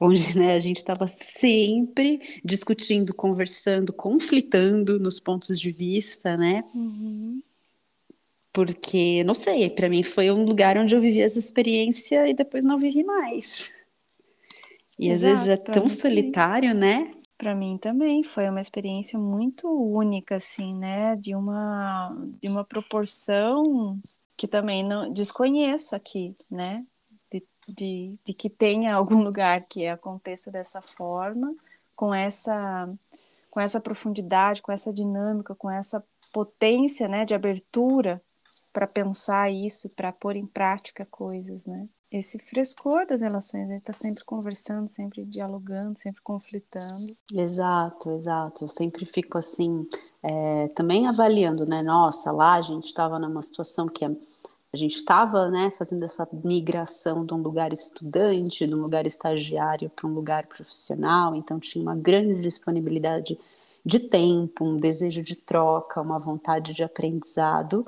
[0.00, 6.64] onde né, a gente estava sempre discutindo, conversando, conflitando nos pontos de vista, né?
[6.74, 7.40] Uhum.
[8.52, 12.64] Porque, não sei, para mim foi um lugar onde eu vivi essa experiência e depois
[12.64, 13.76] não vivi mais.
[14.98, 17.04] E Exato, às vezes é tão solitário, também.
[17.04, 17.12] né?
[17.36, 21.14] Para mim também foi uma experiência muito única, assim, né?
[21.14, 24.00] De uma, de uma proporção
[24.36, 26.84] que também não desconheço aqui, né?
[27.68, 31.54] De, de que tenha algum lugar que aconteça dessa forma,
[31.94, 32.88] com essa,
[33.50, 36.02] com essa profundidade, com essa dinâmica, com essa
[36.32, 38.22] potência né, de abertura
[38.72, 41.88] para pensar isso, para pôr em prática coisas, né?
[42.10, 47.14] Esse frescor das relações, a gente está sempre conversando, sempre dialogando, sempre conflitando.
[47.30, 48.64] Exato, exato.
[48.64, 49.86] Eu sempre fico assim,
[50.22, 51.82] é, também avaliando, né?
[51.82, 54.10] Nossa, lá a gente estava numa situação que é
[54.72, 59.88] a gente estava né, fazendo essa migração de um lugar estudante, de um lugar estagiário
[59.88, 63.38] para um lugar profissional, então tinha uma grande disponibilidade
[63.84, 67.86] de tempo, um desejo de troca, uma vontade de aprendizado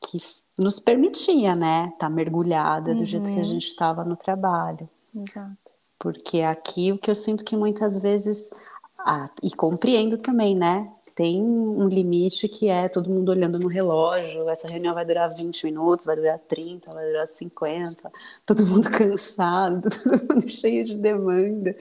[0.00, 0.18] que
[0.58, 3.06] nos permitia, né, estar tá mergulhada do uhum.
[3.06, 3.44] jeito que a uhum.
[3.44, 4.88] gente estava no trabalho.
[5.14, 5.74] Exato.
[5.98, 8.50] Porque aqui o que eu sinto que muitas vezes,
[8.98, 14.46] ah, e compreendo também, né, tem um limite que é todo mundo olhando no relógio,
[14.50, 18.12] essa reunião vai durar 20 minutos, vai durar 30, vai durar 50,
[18.44, 21.74] todo mundo cansado, todo mundo cheio de demanda,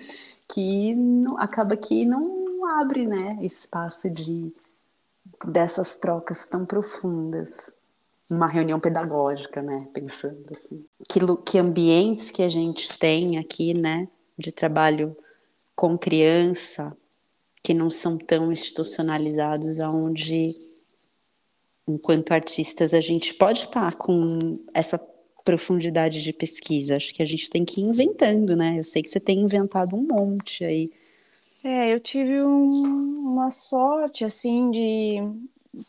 [0.47, 4.53] que não, acaba que não abre, né, espaço de
[5.45, 7.75] dessas trocas tão profundas.
[8.31, 10.85] Uma reunião pedagógica, né, pensando assim.
[11.09, 15.15] Que, que ambientes que a gente tem aqui, né, de trabalho
[15.75, 16.95] com criança,
[17.65, 20.49] que não são tão institucionalizados, aonde
[21.87, 24.99] enquanto artistas a gente pode estar com essa
[25.43, 26.95] profundidade de pesquisa.
[26.95, 28.77] Acho que a gente tem que ir inventando, né?
[28.77, 30.91] Eu sei que você tem inventado um monte aí.
[31.63, 35.17] É, eu tive um, uma sorte, assim, de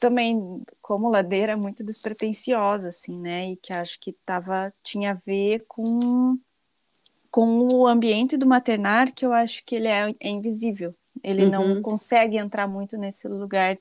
[0.01, 3.51] também como ladeira muito despretensiosa, assim, né?
[3.51, 6.39] E que acho que tava, tinha a ver com,
[7.31, 10.95] com o ambiente do maternar, que eu acho que ele é, é invisível,
[11.27, 11.51] ele uhum.
[11.51, 13.77] não consegue entrar muito nesse lugar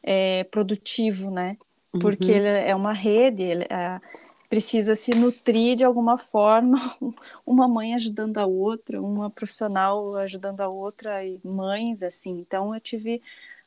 [0.00, 1.56] é, produtivo, né?
[2.00, 2.36] Porque uhum.
[2.36, 4.00] ele é uma rede, ele é,
[4.48, 6.78] precisa se nutrir de alguma forma,
[7.44, 12.38] uma mãe ajudando a outra, uma profissional ajudando a outra, e mães, assim.
[12.38, 13.20] Então, eu tive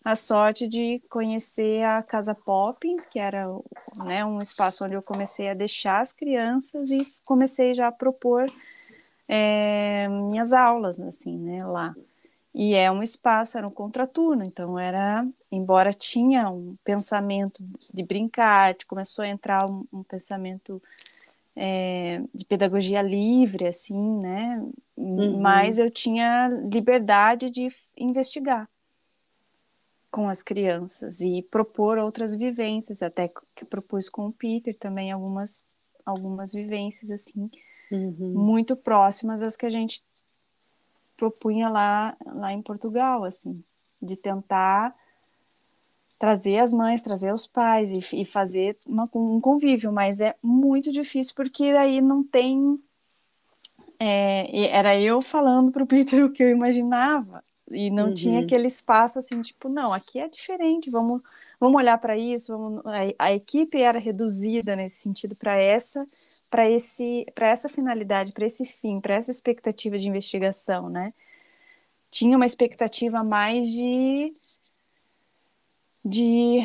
[0.05, 3.47] a sorte de conhecer a Casa Poppins, que era
[3.97, 8.49] né, um espaço onde eu comecei a deixar as crianças e comecei já a propor
[9.27, 11.93] é, minhas aulas, assim, né, lá.
[12.53, 18.75] E é um espaço, era um contraturno, então era, embora tinha um pensamento de brincar,
[18.87, 20.81] começou a entrar um, um pensamento
[21.55, 24.65] é, de pedagogia livre, assim, né?
[24.97, 25.39] Uhum.
[25.39, 28.67] Mas eu tinha liberdade de investigar
[30.09, 35.63] com as crianças e propor outras vivências, até que propus com o Peter também algumas
[36.03, 37.51] algumas vivências assim
[37.91, 38.33] uhum.
[38.33, 40.03] muito próximas às que a gente
[41.19, 43.61] propunha lá, lá em Portugal, assim,
[44.01, 44.95] de tentar
[46.17, 50.91] trazer as mães, trazer os pais e, e fazer uma, um convívio, mas é muito
[50.91, 52.81] difícil porque aí não tem.
[53.99, 58.13] É, era eu falando para o Peter o que eu imaginava e não uhum.
[58.13, 61.21] tinha aquele espaço assim, tipo, não, aqui é diferente, vamos
[61.59, 62.85] vamos olhar para isso, vamos...
[62.85, 66.07] a, a, equipe era reduzida nesse sentido para essa,
[66.49, 71.13] para esse, para essa finalidade, para esse fim, para essa expectativa de investigação, né?
[72.09, 74.33] Tinha uma expectativa mais de
[76.03, 76.61] de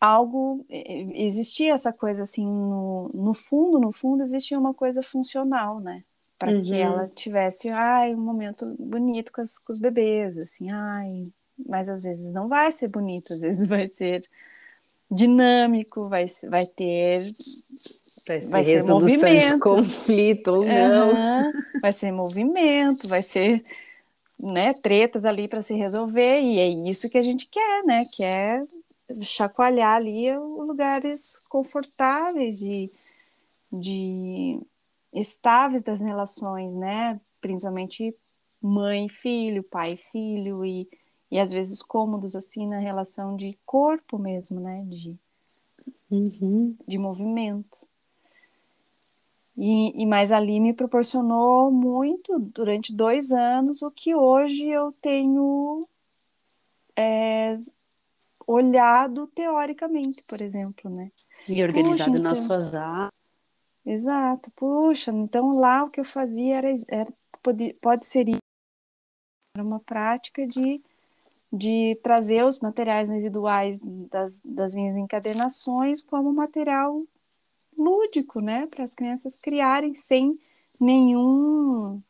[0.00, 6.02] algo existia essa coisa assim no, no fundo no fundo existia uma coisa funcional né
[6.36, 6.62] para uhum.
[6.62, 11.32] que ela tivesse ai um momento bonito com, as, com os bebês assim ai
[11.66, 14.24] mas às vezes não vai ser bonito, às vezes vai ser
[15.10, 17.32] dinâmico, vai, vai ter
[18.26, 23.64] vai ser, vai ser movimento, de conflito ou não, uhum, vai ser movimento, vai ser
[24.38, 28.04] né, tretas ali para se resolver e é isso que a gente quer, né?
[28.12, 28.64] Quer
[29.20, 32.90] chacoalhar ali lugares confortáveis de,
[33.72, 34.60] de
[35.12, 37.20] estáveis das relações, né?
[37.40, 38.16] Principalmente
[38.60, 40.88] mãe filho, pai filho e
[41.32, 44.84] e às vezes cômodos assim na relação de corpo mesmo, né?
[44.86, 45.16] De,
[46.10, 46.76] uhum.
[46.86, 47.86] de movimento.
[49.56, 55.86] E, e mais ali me proporcionou muito durante dois anos o que hoje eu tenho
[56.96, 57.58] é,
[58.46, 61.10] olhado teoricamente, por exemplo, né?
[61.48, 62.58] E organizado Puxa, nas então...
[62.58, 63.12] suas áreas.
[63.84, 67.12] Exato, puxa, então lá o que eu fazia era, era
[67.42, 68.26] pode, pode ser
[69.54, 70.80] era uma prática de,
[71.52, 77.02] de trazer os materiais residuais das, das minhas encadernações como material
[77.82, 80.38] lúdico, né, para as crianças criarem sem
[80.80, 82.02] nenhum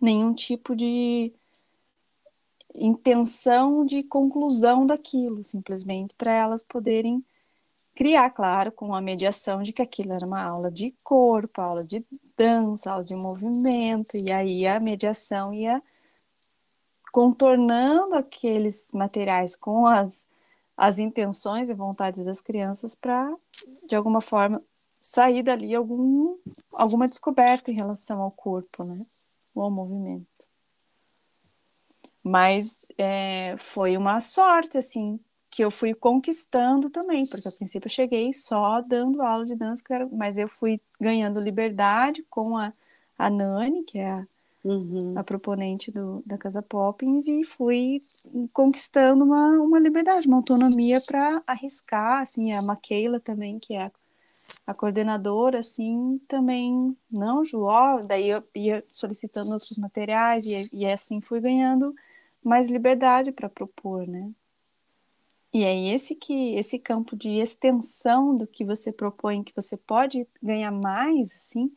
[0.00, 1.32] nenhum tipo de
[2.74, 7.24] intenção de conclusão daquilo, simplesmente para elas poderem
[7.94, 12.04] criar, claro, com a mediação de que aquilo era uma aula de corpo, aula de
[12.36, 15.82] dança, aula de movimento, e aí a mediação ia
[17.10, 20.28] contornando aqueles materiais com as,
[20.76, 23.34] as intenções e vontades das crianças para,
[23.88, 24.62] de alguma forma,
[25.00, 26.36] sair dali algum,
[26.72, 29.04] alguma descoberta em relação ao corpo, né?
[29.54, 30.26] Ou ao movimento.
[32.22, 37.92] Mas é, foi uma sorte, assim, que eu fui conquistando também, porque a princípio eu
[37.92, 39.82] cheguei só dando aula de dança,
[40.12, 42.72] mas eu fui ganhando liberdade com a,
[43.16, 44.26] a Nani, que é a,
[44.64, 45.14] uhum.
[45.16, 48.02] a proponente do, da Casa Poppins, e fui
[48.52, 53.92] conquistando uma, uma liberdade, uma autonomia para arriscar, assim, a Maquela também, que é a,
[54.66, 60.86] a coordenadora, assim, também, não, Ju, ó, daí eu ia solicitando outros materiais, e, e
[60.86, 61.94] assim fui ganhando
[62.42, 64.30] mais liberdade para propor, né?
[65.52, 70.26] E é esse que esse campo de extensão do que você propõe, que você pode
[70.42, 71.72] ganhar mais, assim,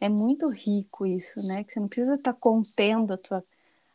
[0.00, 1.64] é muito rico isso, né?
[1.64, 3.44] Que você não precisa estar tá contendo a tua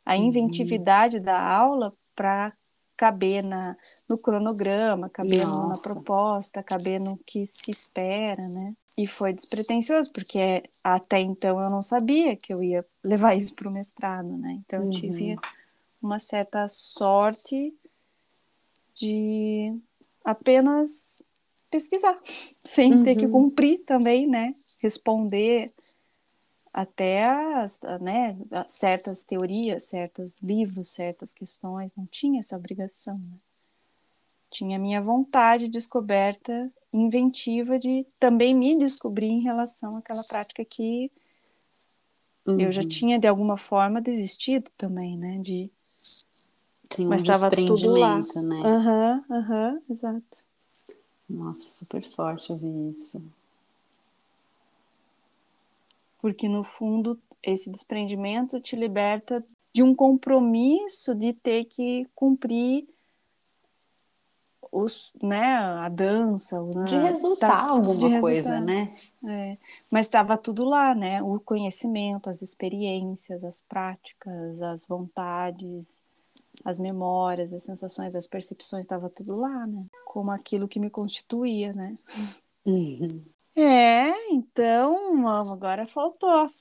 [0.06, 0.26] a uhum.
[0.26, 1.24] inventividade uhum.
[1.24, 2.54] da aula para
[2.96, 3.76] caber na,
[4.08, 5.68] no cronograma, caber Nossa.
[5.68, 8.74] na proposta, caber no que se espera, né?
[8.98, 13.68] E foi despretensioso, porque até então eu não sabia que eu ia levar isso para
[13.68, 14.62] o mestrado, né?
[14.66, 15.42] Então eu tive uhum.
[16.02, 17.74] uma certa sorte
[18.94, 19.78] de
[20.24, 21.22] apenas
[21.70, 22.18] pesquisar,
[22.64, 23.04] sem uhum.
[23.04, 23.32] ter que uhum.
[23.32, 24.56] cumprir também, né?
[24.82, 25.74] Responder
[26.76, 33.16] até as, né, certas teorias, certos livros, certas questões, não tinha essa obrigação.
[33.16, 33.38] Né?
[34.52, 41.10] Tinha a minha vontade descoberta, inventiva de também me descobrir em relação àquela prática que
[42.46, 42.60] uhum.
[42.60, 42.90] eu já uhum.
[42.90, 45.38] tinha de alguma forma desistido também, né?
[45.38, 45.72] De
[46.90, 48.20] tinha um Mas estava tudo lá.
[48.20, 48.62] né?
[48.66, 50.44] Aham, uhum, aham, uhum, exato.
[51.30, 53.22] Nossa, super forte ouvir isso.
[56.26, 62.88] Porque no fundo esse desprendimento te liberta de um compromisso de ter que cumprir
[64.72, 68.92] os, né, a dança, né, de resultar tá, alguma de coisa, né?
[69.24, 69.56] É.
[69.92, 71.22] Mas estava tudo lá, né?
[71.22, 76.04] O conhecimento, as experiências, as práticas, as vontades,
[76.64, 79.86] as memórias, as sensações, as percepções, estava tudo lá, né?
[80.08, 81.94] Como aquilo que me constituía, né?
[82.66, 83.24] Uhum.
[83.58, 86.52] É, então, agora faltou.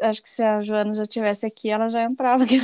[0.00, 2.60] Acho que se a Joana já tivesse aqui, ela já entrava aqui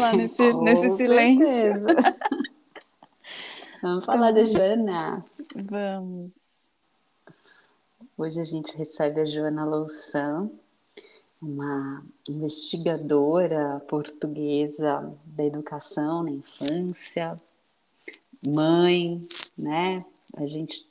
[0.00, 1.86] lá nesse, nesse silêncio.
[3.80, 5.24] Vamos falar da Joana.
[5.54, 6.34] Vamos.
[8.16, 10.50] Hoje a gente recebe a Joana Louçã,
[11.40, 17.40] uma investigadora portuguesa da educação na infância,
[18.44, 19.24] mãe,
[19.56, 20.04] né?
[20.36, 20.88] A gente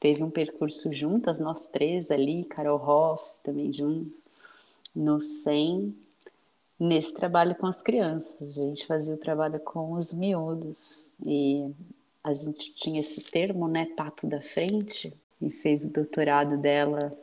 [0.00, 4.10] teve um percurso juntas, nós três ali, Carol Hoffs também junto,
[4.96, 5.94] no SEM,
[6.80, 8.58] nesse trabalho com as crianças.
[8.58, 11.70] A gente fazia o trabalho com os miúdos e
[12.24, 17.16] a gente tinha esse termo, né, pato da frente, e fez o doutorado dela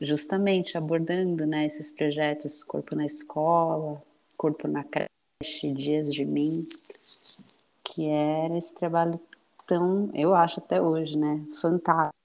[0.00, 4.02] justamente abordando né, esses projetos Corpo na Escola,
[4.36, 6.68] Corpo na Creche, Dias de Mim,
[7.82, 9.18] que era esse trabalho
[9.68, 12.16] tão, eu acho até hoje, né, fantástico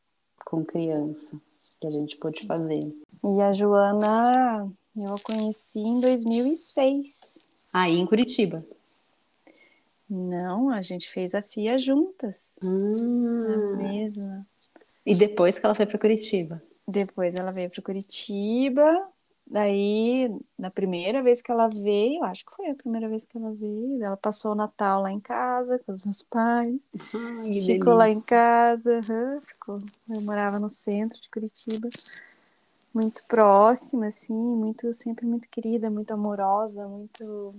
[0.46, 1.38] com criança
[1.80, 2.92] que a gente pôde fazer.
[3.24, 7.44] E a Joana, eu a conheci em 2006.
[7.72, 8.66] Aí em Curitiba.
[10.10, 12.58] Não, a gente fez a FIA juntas.
[12.64, 13.74] Hum.
[13.74, 14.48] A mesma.
[15.06, 16.62] E depois que ela foi para Curitiba?
[16.88, 19.10] Depois ela veio para Curitiba.
[19.46, 23.54] Daí, na primeira vez que ela veio, acho que foi a primeira vez que ela
[23.54, 26.76] veio, ela passou o Natal lá em casa com os meus pais.
[27.14, 27.94] Ai, ficou delícia.
[27.94, 29.82] lá em casa, uhum, ficou.
[30.10, 31.90] Eu morava no centro de Curitiba,
[32.94, 37.54] muito próxima, assim, muito sempre muito querida, muito amorosa, muito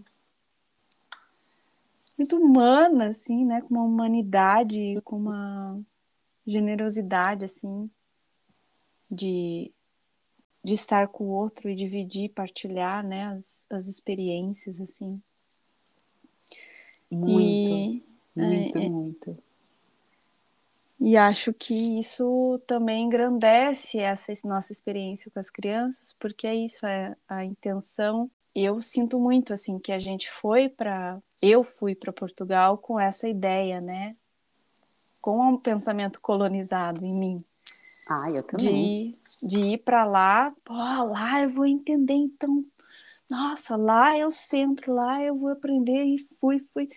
[2.17, 5.81] muito humana, assim, né, com uma humanidade, com uma
[6.47, 7.91] generosidade, assim,
[9.11, 9.74] de
[10.65, 15.21] de estar com o outro e dividir, partilhar, né, as, as experiências, assim.
[17.13, 18.05] Muito, e,
[18.35, 19.39] muito, é, muito.
[20.99, 26.87] E acho que isso também engrandece essa nossa experiência com as crianças, porque é isso,
[26.87, 28.31] é a intenção.
[28.55, 33.29] Eu sinto muito assim que a gente foi para, eu fui para Portugal com essa
[33.29, 34.17] ideia, né?
[35.21, 37.45] Com um pensamento colonizado em mim.
[38.07, 39.19] Ah, eu também.
[39.41, 42.65] De, de ir para lá, pô, lá eu vou entender então.
[43.29, 46.89] Nossa, lá é o centro, lá eu vou aprender e fui, fui.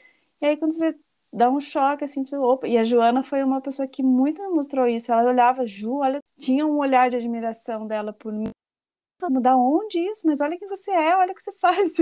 [0.42, 0.96] E aí quando você
[1.32, 2.68] dá um choque, assim, opa.
[2.68, 5.12] E a Joana foi uma pessoa que muito me mostrou isso.
[5.12, 8.50] Ela olhava, Ju, olha, tinha um olhar de admiração dela por mim.
[9.42, 10.22] Da onde isso?
[10.28, 11.94] Mas olha quem você é, olha o que você faz.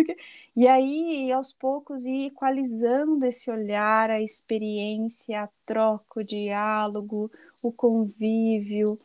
[0.55, 7.31] E aí, aos poucos, ir equalizando esse olhar, a experiência, a troca, o diálogo,
[7.67, 8.97] o convívio.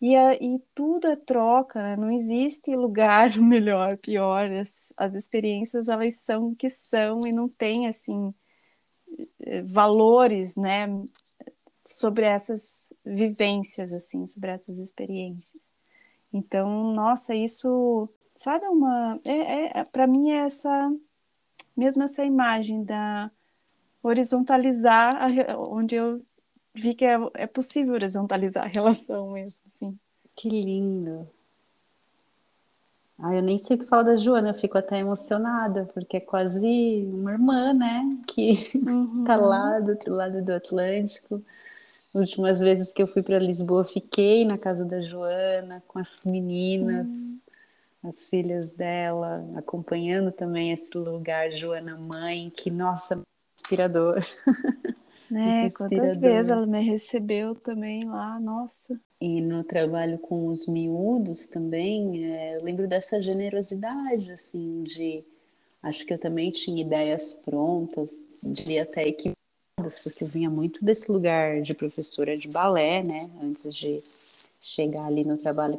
[0.00, 1.96] E, a, e tudo é troca, né?
[1.96, 4.50] não existe lugar melhor, pior.
[4.52, 8.34] As, as experiências, elas são o que são e não tem, assim,
[9.64, 10.86] valores, né,
[11.86, 15.62] sobre essas vivências, assim, sobre essas experiências.
[16.32, 20.92] Então, nossa, isso, sabe, uma, é, é para mim é essa,
[21.76, 23.30] mesmo essa imagem da
[24.02, 26.24] horizontalizar, a, onde eu
[26.74, 29.98] vi que é, é possível horizontalizar a relação mesmo, assim.
[30.34, 31.28] Que lindo.
[33.22, 36.20] Ah, eu nem sei o que falar da Joana, eu fico até emocionada, porque é
[36.20, 38.18] quase uma irmã, né?
[38.26, 39.24] Que uhum.
[39.24, 41.42] tá lá do outro lado do Atlântico.
[42.14, 47.06] Últimas vezes que eu fui para Lisboa, fiquei na casa da Joana com as meninas,
[47.06, 47.40] Sim.
[48.02, 53.20] as filhas dela, acompanhando também esse lugar, Joana Mãe, que, nossa,
[53.54, 54.24] inspirador.
[55.30, 55.68] Né?
[55.70, 59.00] Quantas vezes ela me recebeu também lá, nossa.
[59.20, 65.24] E no trabalho com os miúdos também, é, eu lembro dessa generosidade, assim, de.
[65.82, 71.10] Acho que eu também tinha ideias prontas, diria até equipadas, porque eu vinha muito desse
[71.10, 73.30] lugar de professora de balé, né?
[73.42, 74.02] Antes de
[74.60, 75.78] chegar ali no trabalho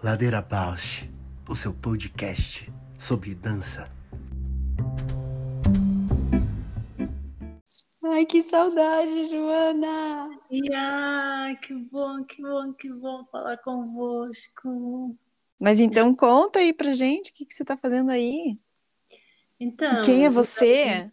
[0.00, 1.10] Ladeira Bausch,
[1.48, 3.90] o seu podcast sobre dança.
[8.04, 10.30] Ai, que saudade, Joana!
[10.48, 15.16] E ai, que bom, que bom, que bom falar convosco.
[15.58, 18.56] Mas então conta aí pra gente o que, que você tá fazendo aí.
[19.58, 20.00] Então.
[20.02, 21.10] Quem é você?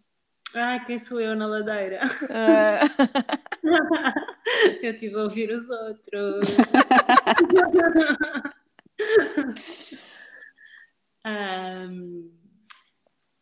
[0.53, 2.01] Ah, quem sou eu na ladeira?
[2.05, 2.86] Uh...
[4.83, 6.51] eu estive a ouvir os outros.
[11.25, 12.31] um,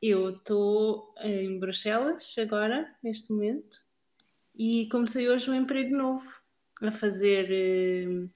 [0.01, 3.77] eu estou em Bruxelas agora, neste momento,
[4.55, 6.29] e comecei hoje um emprego novo
[6.81, 8.29] a fazer.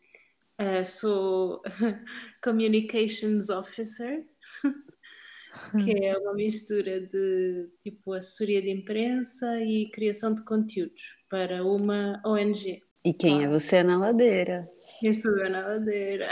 [0.60, 1.62] Uh, sou
[2.44, 4.26] Communications Officer,
[5.84, 12.22] que é uma mistura de tipo assessoria de imprensa e criação de conteúdos para uma
[12.26, 12.82] ONG.
[13.04, 14.68] E quem é você na ladeira?
[15.04, 16.30] Eu sou eu na ladeira.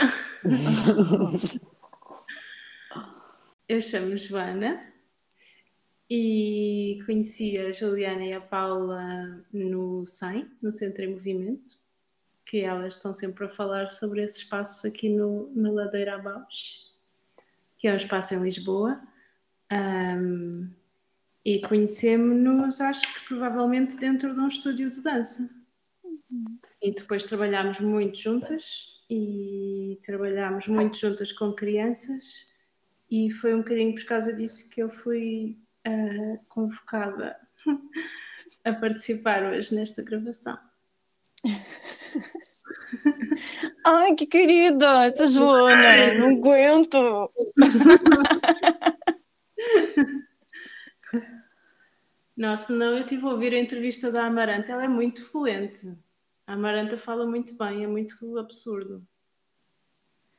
[3.68, 4.80] eu chamo Joana
[6.08, 11.76] e conheci a Juliana e a Paula no SEM, no Centro em Movimento,
[12.44, 16.92] que elas estão sempre a falar sobre esse espaço aqui no, na Ladeira Abaixo,
[17.76, 19.00] que é um espaço em Lisboa.
[19.70, 20.70] Um,
[21.44, 25.55] e conhecemos-nos, acho que provavelmente dentro de um estúdio de dança.
[26.36, 26.58] Uhum.
[26.82, 32.46] E depois trabalhámos muito juntas e trabalhámos muito juntas com crianças
[33.10, 35.56] e foi um bocadinho por causa disso que eu fui
[35.86, 37.36] uh, convocada
[38.64, 40.58] a participar hoje nesta gravação.
[43.86, 47.30] Ai, que querida, essa Joana, não aguento.
[52.36, 55.96] Nossa, não, eu tive a ouvir a entrevista da Amaranta, ela é muito fluente.
[56.46, 59.02] A Amaranta fala muito bem, é muito absurdo.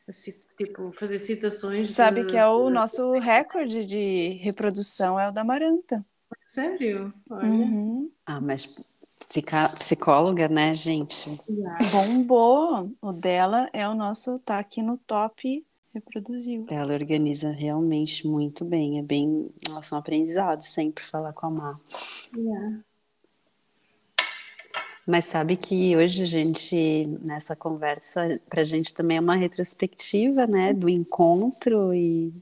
[0.07, 1.91] Assim, tipo, fazer citações.
[1.91, 2.27] Sabe de...
[2.27, 6.05] que é o nosso recorde de reprodução, é o da Maranta.
[6.43, 7.13] Sério?
[7.29, 7.45] Olha.
[7.45, 8.09] Uhum.
[8.25, 8.89] Ah, mas
[9.27, 11.29] psica- psicóloga, né, gente?
[11.49, 11.77] Yeah.
[11.91, 12.89] Bombou.
[13.01, 16.65] O dela é o nosso, tá aqui no top, reproduziu.
[16.69, 18.99] Ela organiza realmente muito bem.
[18.99, 19.49] É bem.
[19.67, 21.79] Nossa, um aprendizado sempre falar com a Má.
[22.33, 22.79] Yeah.
[25.07, 30.73] Mas sabe que hoje a gente, nessa conversa, pra gente também é uma retrospectiva, né,
[30.73, 32.33] do encontro e,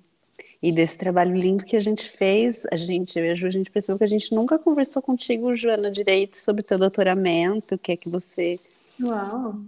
[0.64, 2.66] e desse trabalho lindo que a gente fez.
[2.72, 5.56] A gente, eu e a Ju, a gente percebeu que a gente nunca conversou contigo,
[5.56, 8.60] Joana, direito sobre o teu doutoramento, o que é que você...
[9.00, 9.62] Uau!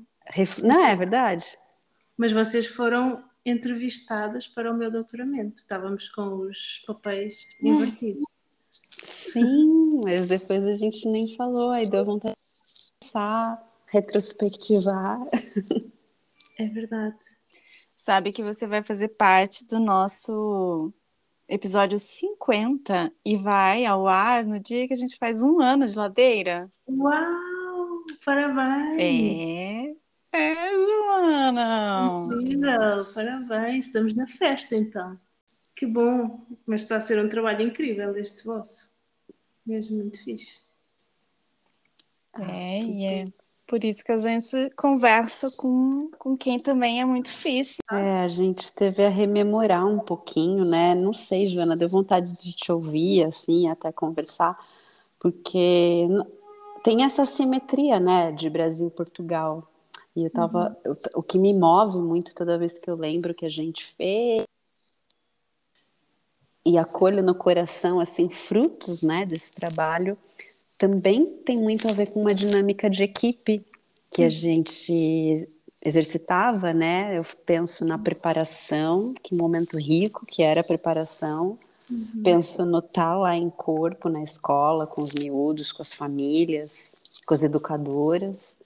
[0.63, 1.45] Não, é verdade?
[2.17, 5.59] Mas vocês foram entrevistadas para o meu doutoramento.
[5.59, 8.23] Estávamos com os papéis invertidos.
[9.03, 12.46] Sim, mas depois a gente nem falou, aí deu vontade de
[13.07, 15.19] pensar, retrospectivar.
[16.59, 17.17] É verdade.
[17.95, 20.91] Sabe que você vai fazer parte do nosso
[21.47, 25.95] episódio 50 e vai ao ar no dia que a gente faz um ano de
[25.95, 26.67] ladeira?
[26.89, 28.05] Uau!
[28.25, 28.99] Parabéns!
[28.99, 29.95] É,
[30.33, 32.23] é, Joana!
[32.25, 33.13] Incrível!
[33.13, 33.85] Parabéns!
[33.85, 35.15] Estamos na festa então.
[35.75, 36.45] Que bom!
[36.65, 38.95] Mas está a ser um trabalho incrível este vosso.
[39.65, 40.66] Mesmo muito fixe.
[42.39, 43.25] É, e é
[43.65, 47.79] por isso que a gente conversa com, com quem também é muito fixe.
[47.91, 50.95] É, a gente teve a rememorar um pouquinho, né?
[50.95, 54.57] Não sei, Joana, deu vontade de te ouvir, assim, até conversar,
[55.19, 56.07] porque
[56.83, 59.69] tem essa simetria, né, de Brasil e Portugal.
[60.15, 63.33] E eu tava, eu t- o que me move muito toda vez que eu lembro
[63.33, 64.43] que a gente fez
[66.65, 70.17] e acolho no coração, assim, frutos, né, desse trabalho,
[70.77, 73.65] também tem muito a ver com uma dinâmica de equipe
[74.11, 75.47] que a gente
[75.83, 77.17] exercitava, né?
[77.17, 81.57] Eu penso na preparação, que momento rico que era a preparação.
[82.21, 87.33] Penso no estar lá em corpo, na escola, com os miúdos, com as famílias, com
[87.33, 88.57] as educadoras.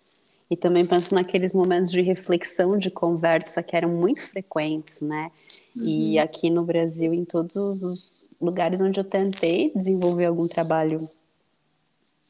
[0.50, 5.32] E também penso naqueles momentos de reflexão, de conversa que eram muito frequentes, né?
[5.76, 11.00] E aqui no Brasil, em todos os lugares onde eu tentei desenvolver algum trabalho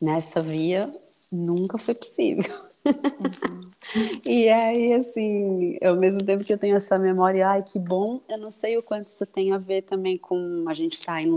[0.02, 0.90] nessa via,
[1.32, 2.52] nunca foi possível.
[4.26, 8.38] E aí, assim, ao mesmo tempo que eu tenho essa memória, ai, que bom, eu
[8.38, 11.30] não sei o quanto isso tem a ver também com a gente estar tá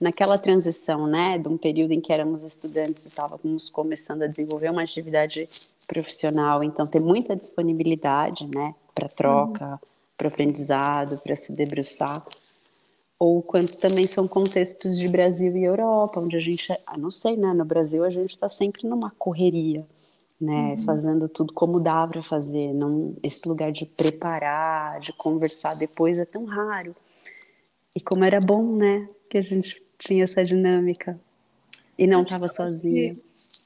[0.00, 4.70] naquela transição, né, de um período em que éramos estudantes e estávamos começando a desenvolver
[4.70, 5.48] uma atividade
[5.86, 9.78] profissional, então ter muita disponibilidade, né, para troca, uhum.
[10.16, 12.24] para aprendizado, para se debruçar
[13.18, 17.36] ou quanto também são contextos de Brasil e Europa, onde a gente, ah, não sei,
[17.36, 19.84] né, no Brasil a gente está sempre numa correria,
[20.40, 20.82] né, uhum.
[20.82, 26.24] fazendo tudo como dá para fazer, não esse lugar de preparar, de conversar depois é
[26.24, 26.94] tão raro.
[27.94, 31.18] E como era bom, né, que a gente tinha essa dinâmica
[31.98, 33.16] e não estava sozinha.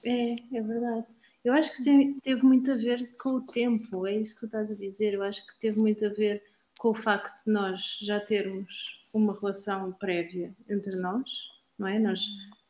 [0.02, 1.08] É, é verdade.
[1.44, 4.70] Eu acho que teve muito a ver com o tempo, é isso que tu estás
[4.70, 5.12] a dizer.
[5.12, 6.42] Eu acho que teve muito a ver
[6.78, 11.30] com o facto de nós já termos uma relação prévia entre nós,
[11.78, 11.98] não é?
[11.98, 12.26] Nós,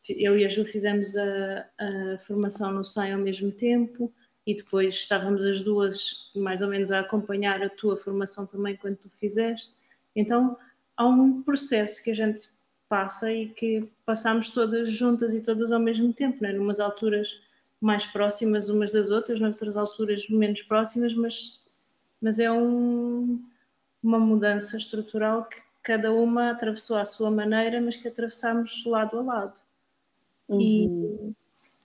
[0.08, 4.12] eu e a Ju fizemos a, a formação no SAI ao mesmo tempo
[4.46, 8.96] e depois estávamos as duas mais ou menos a acompanhar a tua formação também quando
[8.96, 9.72] tu fizeste.
[10.16, 10.56] Então
[10.96, 12.48] há um processo que a gente
[12.88, 16.52] passa e que passamos todas juntas e todas ao mesmo tempo, não é?
[16.52, 17.40] Numas alturas
[17.80, 21.60] mais próximas umas das outras, noutras alturas menos próximas, mas,
[22.20, 23.42] mas é um,
[24.02, 29.22] uma mudança estrutural que cada uma atravessou à sua maneira, mas que atravessámos lado a
[29.22, 29.60] lado.
[30.48, 31.34] Uhum.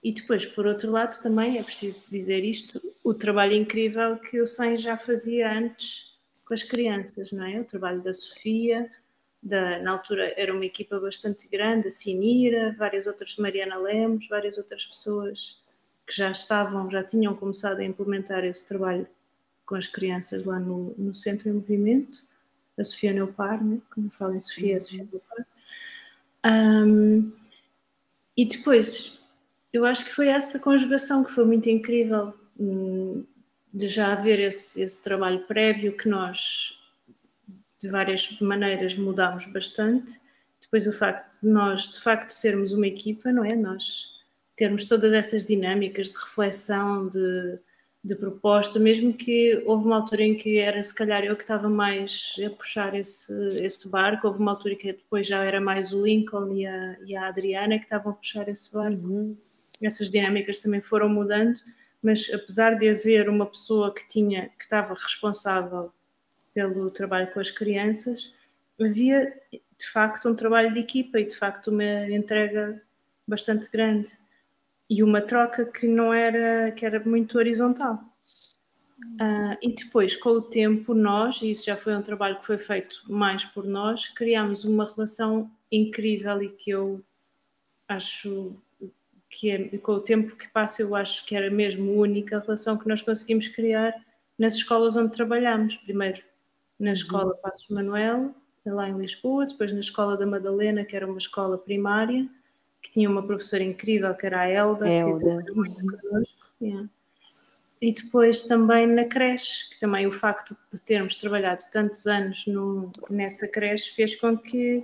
[0.04, 4.40] E, e depois, por outro lado, também é preciso dizer isto: o trabalho incrível que
[4.40, 7.60] o SEM já fazia antes com as crianças, não é?
[7.60, 8.90] O trabalho da Sofia,
[9.42, 14.58] da, na altura era uma equipa bastante grande, a Sinira, várias outras, Mariana Lemos, várias
[14.58, 15.62] outras pessoas
[16.06, 19.06] que já estavam, já tinham começado a implementar esse trabalho
[19.66, 22.27] com as crianças lá no, no Centro em Movimento
[22.78, 23.80] a Sofia Neupar, né?
[23.94, 24.78] como falo em Sofia, uhum.
[24.78, 25.48] a Sofia Neupar.
[26.46, 27.32] Um,
[28.36, 29.24] e depois,
[29.74, 33.26] eu acho que foi essa conjugação que foi muito incrível, um,
[33.74, 36.80] de já haver esse, esse trabalho prévio que nós,
[37.80, 40.20] de várias maneiras, mudámos bastante.
[40.62, 43.56] Depois o facto de nós, de facto, sermos uma equipa, não é?
[43.56, 44.06] Nós
[44.56, 47.60] termos todas essas dinâmicas de reflexão, de
[48.04, 51.70] de proposta, mesmo que houve uma altura em que era se calhar eu que estava
[51.70, 56.02] mais a puxar esse, esse barco, houve uma altura que depois já era mais o
[56.02, 59.06] Lincoln e a, e a Adriana que estavam a puxar esse barco.
[59.06, 59.38] Uhum.
[59.82, 61.60] Essas dinâmicas também foram mudando,
[62.02, 65.92] mas apesar de haver uma pessoa que tinha, que estava responsável
[66.54, 68.34] pelo trabalho com as crianças,
[68.80, 72.82] havia de facto um trabalho de equipa e de facto uma entrega
[73.28, 74.10] bastante grande
[74.90, 78.00] e uma troca que não era que era muito horizontal.
[79.22, 82.58] Uh, e depois, com o tempo, nós, e isso já foi um trabalho que foi
[82.58, 87.04] feito mais por nós, criámos uma relação incrível e que eu
[87.88, 88.56] acho
[89.30, 92.78] que é, com o tempo que passa, eu acho que era mesmo a única relação
[92.78, 93.94] que nós conseguimos criar
[94.38, 95.76] nas escolas onde trabalhamos.
[95.78, 96.22] Primeiro
[96.80, 96.94] na uhum.
[96.94, 98.36] escola Passos Manuel,
[98.66, 102.28] lá em Lisboa, depois na escola da Madalena, que era uma escola primária,
[102.88, 105.14] que tinha uma professora incrível, que era a Elda, Elda.
[105.14, 106.36] que trabalhou muito connosco.
[106.62, 106.90] Yeah.
[107.82, 112.92] E depois também na creche, que também o facto de termos trabalhado tantos anos no,
[113.10, 114.84] nessa creche fez com que,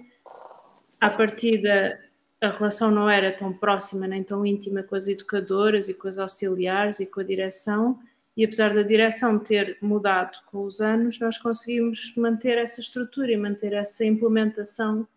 [0.99, 1.99] à partida,
[2.41, 6.17] a relação não era tão próxima nem tão íntima com as educadoras e com as
[6.17, 7.99] auxiliares e com a direção,
[8.35, 13.37] e apesar da direção ter mudado com os anos, nós conseguimos manter essa estrutura e
[13.37, 15.07] manter essa implementação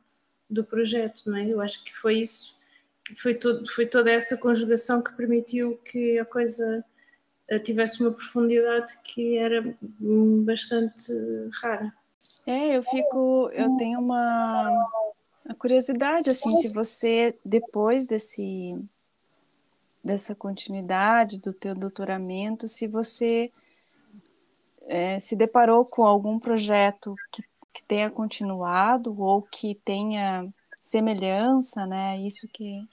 [0.49, 1.49] do projeto, não é?
[1.49, 2.56] Eu acho que foi isso,
[3.15, 6.85] foi, todo, foi toda essa conjugação que permitiu que a coisa
[7.49, 9.77] eh, tivesse uma profundidade que era
[10.45, 11.13] bastante
[11.61, 11.93] rara.
[12.47, 14.69] É, eu fico, eu tenho uma,
[15.45, 18.77] uma curiosidade assim, se você depois desse
[20.03, 23.51] dessa continuidade do teu doutoramento, se você
[24.83, 27.43] é, se deparou com algum projeto que,
[27.75, 30.49] que tenha continuado ou que tenha
[30.79, 32.21] semelhança, né?
[32.21, 32.87] Isso que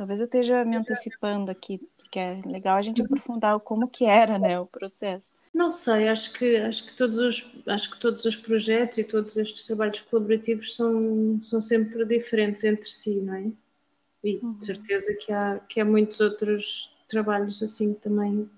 [0.00, 1.78] talvez eu esteja me antecipando aqui
[2.10, 5.36] que é legal a gente aprofundar como que era, né, o processo.
[5.54, 9.36] Não sei, acho que acho que todos os acho que todos os projetos e todos
[9.36, 13.52] estes trabalhos colaborativos são são sempre diferentes entre si, não é?
[14.24, 14.54] E uhum.
[14.54, 18.48] de certeza que há que há muitos outros trabalhos assim também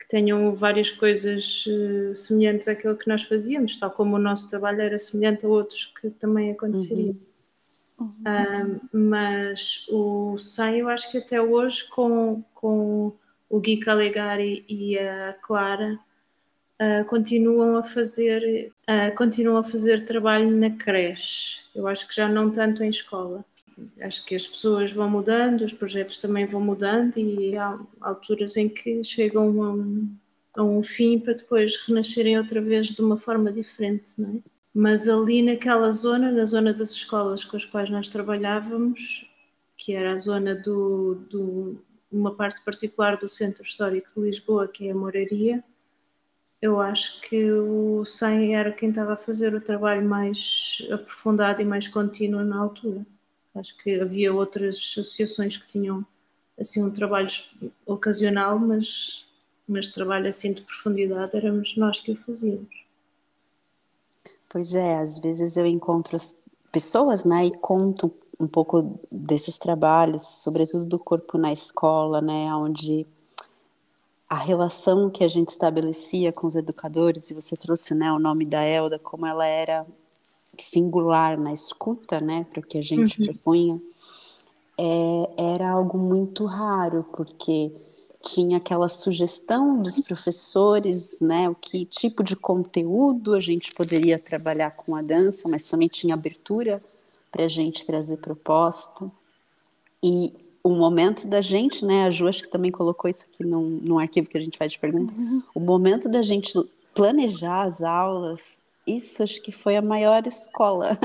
[0.00, 4.82] que tenham várias coisas uh, semelhantes àquilo que nós fazíamos, tal como o nosso trabalho
[4.82, 7.10] era semelhante a outros que também aconteceriam.
[7.10, 7.31] Uhum.
[8.02, 8.80] Uhum.
[8.92, 10.34] mas o
[10.74, 13.12] eu acho que até hoje, com, com
[13.48, 15.98] o Gui Calegari e a Clara,
[16.80, 21.62] uh, continuam a fazer uh, continuam a fazer trabalho na creche.
[21.74, 23.44] Eu acho que já não tanto em escola.
[24.00, 28.68] Acho que as pessoas vão mudando, os projetos também vão mudando e há alturas em
[28.68, 30.16] que chegam a um,
[30.54, 34.51] a um fim para depois renascerem outra vez de uma forma diferente, não é?
[34.74, 39.28] Mas ali naquela zona, na zona das escolas com as quais nós trabalhávamos,
[39.76, 44.88] que era a zona do, do uma parte particular do Centro Histórico de Lisboa, que
[44.88, 45.64] é a Moraria,
[46.60, 51.64] eu acho que o SEM era quem estava a fazer o trabalho mais aprofundado e
[51.64, 53.04] mais contínuo na altura.
[53.54, 56.06] Acho que havia outras associações que tinham
[56.58, 57.28] assim um trabalho
[57.84, 59.26] ocasional, mas,
[59.66, 62.81] mas trabalho assim de profundidade éramos nós que o fazíamos.
[64.52, 70.22] Pois é, às vezes eu encontro as pessoas, né, e conto um pouco desses trabalhos,
[70.42, 73.06] sobretudo do corpo na escola, né, onde
[74.28, 78.44] a relação que a gente estabelecia com os educadores, e você trouxe, né, o nome
[78.44, 79.86] da Elda, como ela era
[80.58, 83.28] singular na escuta, né, para o que a gente uhum.
[83.28, 83.80] propunha,
[84.76, 87.72] é, era algo muito raro, porque
[88.22, 94.70] tinha aquela sugestão dos professores, né, o que tipo de conteúdo a gente poderia trabalhar
[94.70, 96.82] com a dança, mas também tinha abertura
[97.30, 99.10] para a gente trazer proposta.
[100.02, 103.80] E o momento da gente, né, a Ju acho que também colocou isso aqui num,
[103.82, 105.42] num arquivo que a gente faz de pergunta, uhum.
[105.54, 106.52] o momento da gente
[106.94, 110.98] planejar as aulas, isso acho que foi a maior escola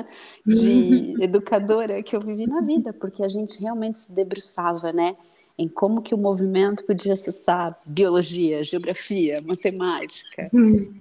[0.45, 5.15] de educadora que eu vivi na vida, porque a gente realmente se debruçava, né,
[5.58, 10.49] em como que o movimento podia acessar biologia, geografia, matemática.
[10.53, 10.93] Hum.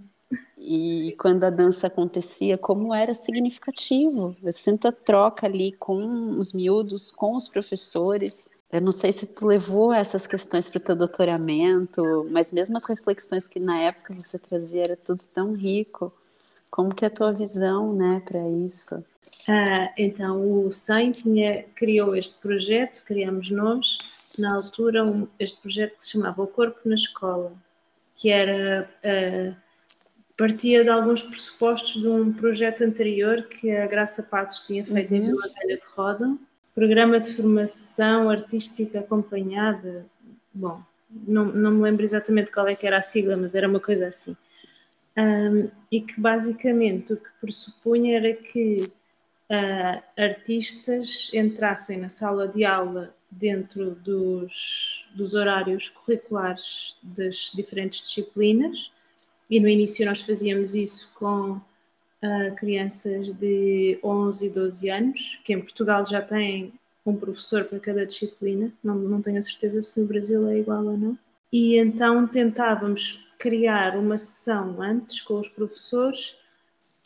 [0.59, 1.17] E Sim.
[1.17, 4.35] quando a dança acontecia, como era significativo.
[4.43, 8.51] Eu sinto a troca ali com os miúdos, com os professores.
[8.73, 12.85] Eu não sei se tu levou essas questões para o teu doutoramento, mas mesmo as
[12.85, 16.13] reflexões que na época você trazia era tudo tão rico.
[16.71, 19.03] Como que é a tua visão, né, para isso?
[19.49, 21.13] Ah, então, o SAIN
[21.75, 23.99] criou este projeto, criamos nós,
[24.41, 27.53] na altura um, este projeto que se chamava O Corpo na Escola,
[28.15, 29.57] que era uh,
[30.37, 35.17] partia de alguns pressupostos de um projeto anterior que a Graça Passos tinha feito uhum.
[35.17, 36.37] em Vila Velha de Roda,
[36.75, 40.07] programa de formação artística acompanhada,
[40.53, 43.81] bom, não, não me lembro exatamente qual é que era a sigla, mas era uma
[43.81, 44.37] coisa assim.
[45.17, 48.93] Um, e que basicamente o que pressupunha era que
[49.51, 58.91] uh, artistas entrassem na sala de aula dentro dos, dos horários curriculares das diferentes disciplinas
[59.49, 65.53] e no início nós fazíamos isso com uh, crianças de 11 e 12 anos, que
[65.53, 66.73] em Portugal já têm
[67.05, 70.85] um professor para cada disciplina, não, não tenho a certeza se no Brasil é igual
[70.85, 71.19] ou não.
[71.53, 76.37] E então tentávamos criar uma sessão antes com os professores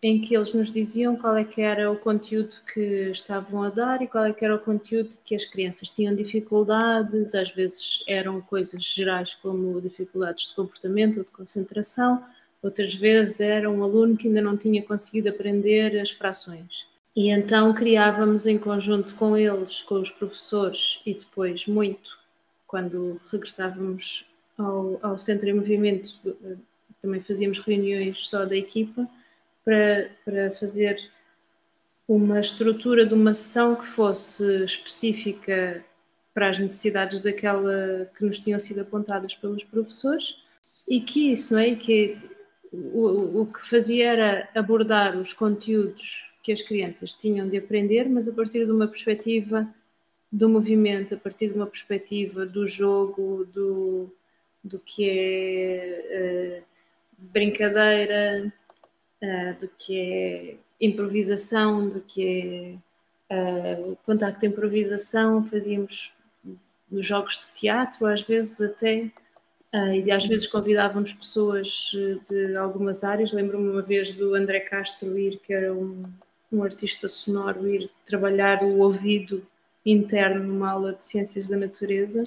[0.02, 4.00] em que eles nos diziam qual é que era o conteúdo que estavam a dar
[4.00, 8.40] e qual é que era o conteúdo que as crianças tinham dificuldades, às vezes eram
[8.40, 12.24] coisas gerais como dificuldades de comportamento ou de concentração,
[12.62, 16.88] outras vezes era um aluno que ainda não tinha conseguido aprender as frações.
[17.14, 22.18] E então criávamos em conjunto com eles, com os professores e depois muito,
[22.66, 26.18] quando regressávamos ao, ao centro em movimento,
[27.00, 29.06] também fazíamos reuniões só da equipa,
[29.70, 31.08] para, para fazer
[32.08, 35.84] uma estrutura de uma sessão que fosse específica
[36.34, 40.34] para as necessidades daquela que nos tinham sido apontadas pelos professores
[40.88, 41.76] e que isso, não é?
[41.76, 42.18] que
[42.72, 48.26] o, o que fazia era abordar os conteúdos que as crianças tinham de aprender, mas
[48.26, 49.72] a partir de uma perspectiva
[50.32, 54.12] do movimento, a partir de uma perspectiva do jogo, do,
[54.64, 56.64] do que é uh,
[57.18, 58.52] brincadeira,
[59.22, 62.78] uh, do que é improvisação, do que
[63.28, 66.12] é uh, contacto de improvisação, fazíamos
[66.90, 69.10] nos jogos de teatro, às vezes até,
[69.74, 71.92] uh, e às vezes convidávamos pessoas
[72.28, 73.32] de algumas áreas.
[73.32, 76.02] Lembro-me uma vez do André Castro ir, que era um,
[76.50, 79.46] um artista sonoro, ir trabalhar o ouvido
[79.84, 82.22] interno numa aula de ciências da natureza,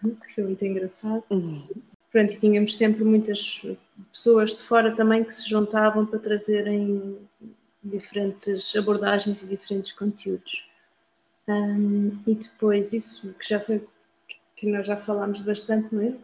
[0.00, 1.24] que foi muito engraçado.
[1.30, 1.66] Uhum.
[2.10, 3.62] Pronto, e tínhamos sempre muitas
[4.10, 7.18] pessoas de fora também que se juntavam para trazerem
[7.82, 10.68] diferentes abordagens e diferentes conteúdos.
[11.46, 13.86] Um, e depois, isso que já foi,
[14.56, 16.14] que nós já falámos bastante, não é?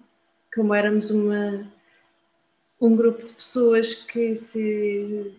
[0.54, 1.66] Como éramos uma,
[2.80, 5.34] um grupo de pessoas que se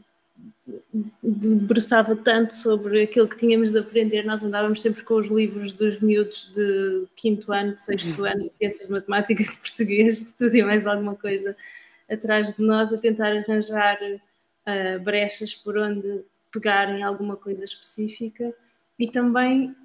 [1.23, 5.99] debruçava tanto sobre aquilo que tínhamos de aprender, nós andávamos sempre com os livros dos
[5.99, 10.55] miúdos de quinto ano, de sexto ano, de ciências de matemática, de português, de tudo
[10.55, 11.55] e mais alguma coisa
[12.09, 18.53] atrás de nós a tentar arranjar uh, brechas por onde pegarem alguma coisa específica
[18.97, 19.75] e também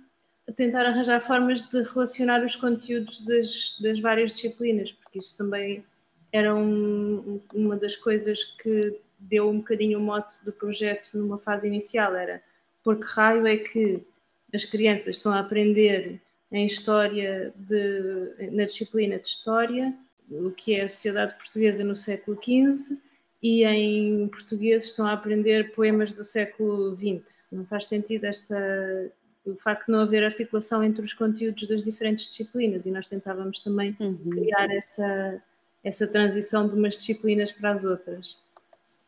[0.49, 5.85] a tentar arranjar formas de relacionar os conteúdos das, das várias disciplinas, porque isso também
[6.33, 11.67] era um, uma das coisas que deu um bocadinho o mote do projeto numa fase
[11.67, 12.43] inicial, era
[12.83, 14.05] por que raio é que
[14.53, 16.21] as crianças estão a aprender
[16.51, 19.95] em história de, na disciplina de história
[20.31, 23.01] o que é a sociedade portuguesa no século XV
[23.43, 27.49] e em português estão a aprender poemas do século XX.
[27.51, 29.11] Não faz sentido esta,
[29.45, 33.61] o facto de não haver articulação entre os conteúdos das diferentes disciplinas e nós tentávamos
[33.61, 34.31] também uhum.
[34.31, 35.43] criar essa,
[35.83, 38.39] essa transição de umas disciplinas para as outras.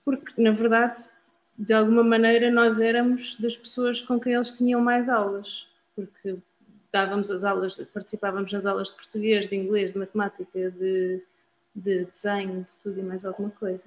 [0.05, 1.00] Porque, na verdade,
[1.57, 6.36] de alguma maneira nós éramos das pessoas com quem eles tinham mais aulas, porque
[6.92, 11.22] dávamos as aulas, participávamos nas aulas de português, de inglês, de matemática, de,
[11.74, 13.86] de desenho, de tudo e mais alguma coisa.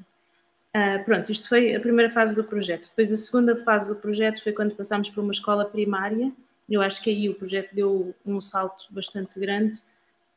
[0.76, 2.90] Uh, pronto, isto foi a primeira fase do projeto.
[2.90, 6.32] Depois, a segunda fase do projeto foi quando passámos para uma escola primária.
[6.70, 9.78] Eu acho que aí o projeto deu um salto bastante grande,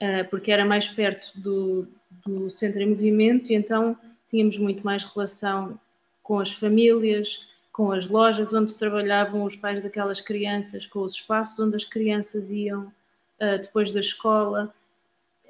[0.00, 1.88] uh, porque era mais perto do,
[2.24, 3.98] do centro em movimento e então
[4.30, 5.78] tínhamos muito mais relação
[6.22, 11.58] com as famílias, com as lojas onde trabalhavam os pais daquelas crianças, com os espaços
[11.58, 14.72] onde as crianças iam uh, depois da escola.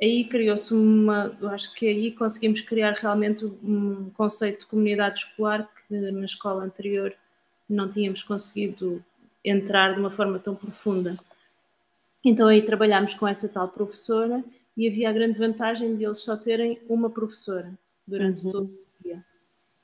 [0.00, 5.94] Aí criou-se uma, acho que aí conseguimos criar realmente um conceito de comunidade escolar que
[5.94, 7.14] na escola anterior
[7.68, 9.04] não tínhamos conseguido
[9.44, 11.18] entrar de uma forma tão profunda.
[12.24, 14.42] Então aí trabalhámos com essa tal professora
[14.74, 17.70] e havia a grande vantagem de eles só terem uma professora
[18.10, 18.52] durante uhum.
[18.52, 18.80] todo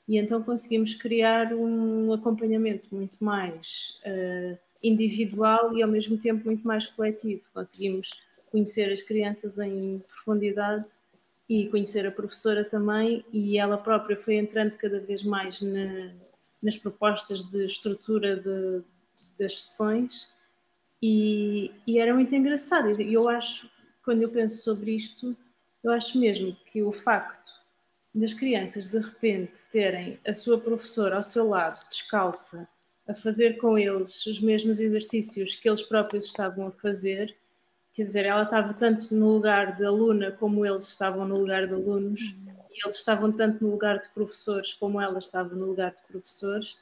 [0.07, 6.65] e então conseguimos criar um acompanhamento muito mais uh, individual e ao mesmo tempo muito
[6.65, 7.41] mais coletivo.
[7.53, 8.09] Conseguimos
[8.49, 10.93] conhecer as crianças em profundidade
[11.49, 16.13] e conhecer a professora também, e ela própria foi entrando cada vez mais na,
[16.61, 18.81] nas propostas de estrutura de,
[19.37, 20.27] das sessões,
[21.01, 22.99] e, e, era muito engraçado.
[22.99, 23.69] E eu acho,
[24.03, 25.37] quando eu penso sobre isto,
[25.83, 27.56] eu acho mesmo que o facto
[28.13, 32.67] das crianças de repente terem a sua professora ao seu lado, descalça,
[33.07, 37.35] a fazer com eles os mesmos exercícios que eles próprios estavam a fazer,
[37.93, 41.73] quer dizer, ela estava tanto no lugar de aluna como eles estavam no lugar de
[41.73, 42.35] alunos,
[42.71, 46.77] e eles estavam tanto no lugar de professores como ela estava no lugar de professores,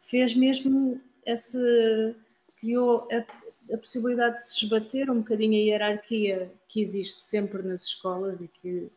[0.00, 2.14] fez mesmo esse.
[2.60, 7.84] criou a, a possibilidade de se esbater um bocadinho a hierarquia que existe sempre nas
[7.84, 8.90] escolas e que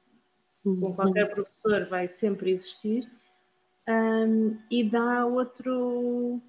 [0.63, 0.93] com Uhum.
[0.93, 3.09] qualquer professor vai sempre existir,
[3.87, 6.39] um, e dá outro,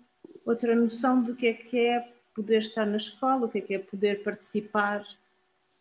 [0.44, 3.74] outra noção do que é que é poder estar na escola, o que é que
[3.74, 5.04] é poder participar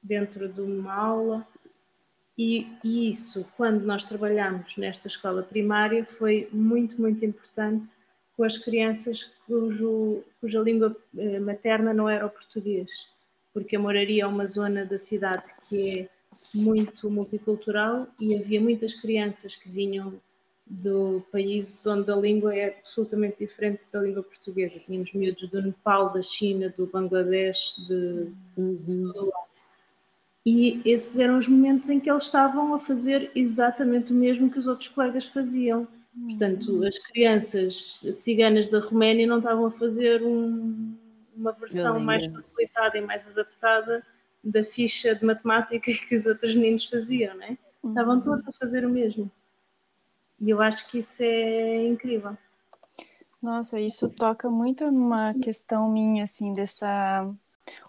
[0.01, 1.47] dentro de uma aula.
[2.37, 7.95] E, e isso, quando nós trabalhamos nesta escola primária, foi muito, muito importante
[8.35, 13.07] com as crianças cujo, cuja língua eh, materna não era o português,
[13.53, 16.09] porque a moraria é uma zona da cidade que é
[16.55, 20.13] muito multicultural e havia muitas crianças que vinham
[20.67, 20.89] de
[21.31, 24.79] países onde a língua é absolutamente diferente da língua portuguesa.
[24.79, 28.25] Tínhamos miúdos do Nepal, da China, do Bangladesh, de,
[28.55, 29.11] de Uhum.
[29.13, 29.51] todo lado.
[30.45, 34.57] E esses eram os momentos em que eles estavam a fazer exatamente o mesmo que
[34.59, 35.87] os outros colegas faziam.
[36.25, 40.95] Portanto, as crianças ciganas da Roménia não estavam a fazer um-
[41.35, 44.03] uma versão mais facilitada e mais adaptada
[44.43, 47.57] da ficha de matemática que os outros meninos faziam, né?
[47.83, 49.29] Estavam todos a fazer o mesmo.
[50.39, 52.37] E eu acho que isso é incrível.
[53.41, 57.27] Nossa, isso toca muito numa questão minha, assim, dessa.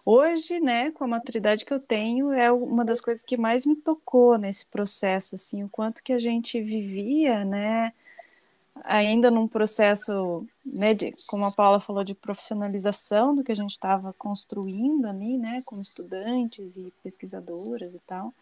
[0.04, 3.76] Hoje, né, com a maturidade que eu tenho, é uma das coisas que mais me
[3.76, 7.92] tocou nesse processo, assim, o quanto que a gente vivia, né,
[8.84, 13.70] ainda num processo, né, de, como a Paula falou, de profissionalização do que a gente
[13.70, 18.32] estava construindo ali, né, como estudantes e pesquisadoras e tal.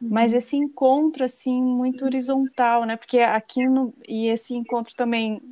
[0.00, 3.92] Mas esse encontro, assim, muito horizontal, né, porque aqui no.
[4.08, 5.42] E esse encontro também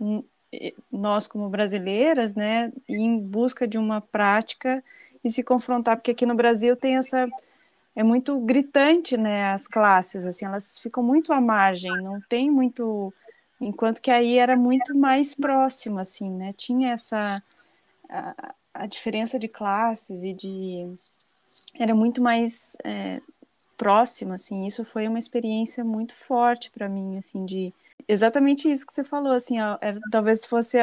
[0.00, 0.22] hum,
[0.92, 4.82] nós como brasileiras, né, em busca de uma prática
[5.24, 7.28] e se confrontar, porque aqui no Brasil tem essa
[7.96, 13.12] é muito gritante, né, as classes, assim, elas ficam muito à margem, não tem muito,
[13.60, 17.42] enquanto que aí era muito mais próximo, assim, né, tinha essa
[18.08, 20.94] a, a diferença de classes e de
[21.78, 23.20] era muito mais é,
[23.76, 27.72] próximo, assim, isso foi uma experiência muito forte para mim, assim, de
[28.08, 30.78] exatamente isso que você falou, assim, ó, era, talvez fosse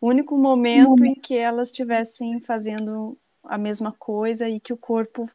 [0.00, 5.28] o único momento em que elas estivessem fazendo a mesma coisa e que o corpo,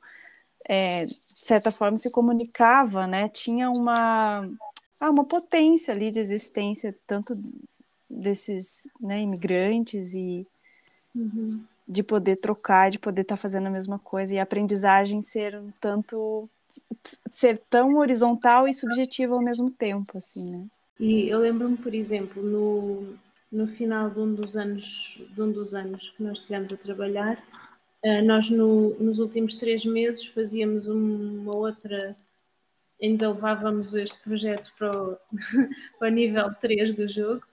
[0.67, 3.27] é, de certa forma, se comunicava, né?
[3.27, 4.49] Tinha uma,
[4.99, 7.37] ah, uma potência ali de existência, tanto
[8.09, 10.47] desses né, imigrantes e
[11.15, 11.63] Uhum.
[11.87, 15.71] de poder trocar, de poder estar fazendo a mesma coisa e a aprendizagem ser um
[15.79, 16.49] tanto
[17.29, 20.65] ser tão horizontal e subjetiva ao mesmo tempo, assim, né?
[20.99, 23.15] E eu lembro-me, por exemplo, no,
[23.51, 27.43] no final de um dos anos, de um dos anos que nós estivemos a trabalhar,
[28.03, 32.15] eh, nós no, nos últimos três meses fazíamos uma outra,
[33.01, 35.17] ainda levávamos este projeto para o,
[35.99, 37.43] para o nível 3 do jogo,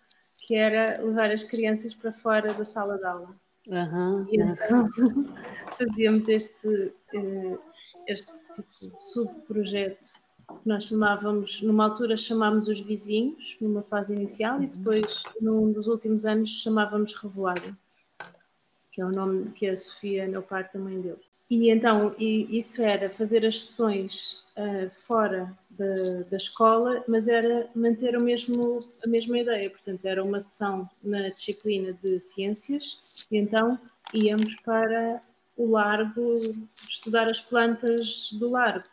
[0.46, 3.34] que era levar as crianças para fora da sala de aula.
[3.70, 4.88] Aham, E então
[5.78, 7.58] fazíamos este, eh,
[8.08, 10.08] este tipo de subprojeto
[10.60, 15.86] que nós chamávamos, numa altura chamámos os vizinhos, numa fase inicial, e depois, num dos
[15.86, 17.76] últimos anos, chamávamos Revoada,
[18.90, 21.18] que é o nome que a Sofia Neupar também deu.
[21.52, 27.68] E então, e isso era fazer as sessões ah, fora da, da escola, mas era
[27.74, 29.68] manter o mesmo, a mesma ideia.
[29.68, 33.78] Portanto, era uma sessão na disciplina de ciências, e então
[34.14, 35.22] íamos para
[35.54, 36.40] o largo
[36.88, 38.88] estudar as plantas do largo.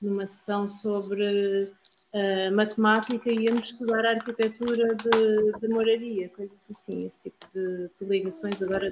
[0.00, 1.70] Numa sessão sobre
[2.14, 8.06] ah, matemática, íamos estudar a arquitetura de, de moraria, coisas assim, esse tipo de, de
[8.06, 8.62] ligações.
[8.62, 8.90] Agora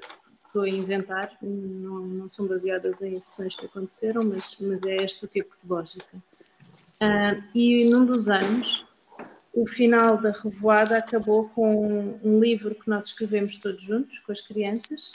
[0.49, 5.25] estou a inventar, não, não são baseadas em sessões que aconteceram, mas, mas é este
[5.25, 6.19] o tipo de lógica.
[7.01, 8.85] Ah, e num dos anos,
[9.55, 14.41] o final da revoada acabou com um livro que nós escrevemos todos juntos, com as
[14.41, 15.13] crianças,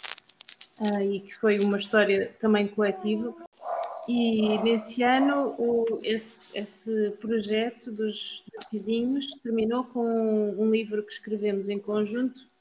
[0.79, 3.33] ah, e que foi uma história também coletiva.
[4.07, 11.69] E nesse ano, o, esse, esse projeto dos vizinhos terminou com um livro que escrevemos
[11.69, 12.52] em conjunto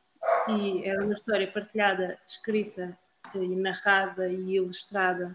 [0.49, 2.97] e era uma história partilhada, escrita
[3.35, 5.33] e narrada e ilustrada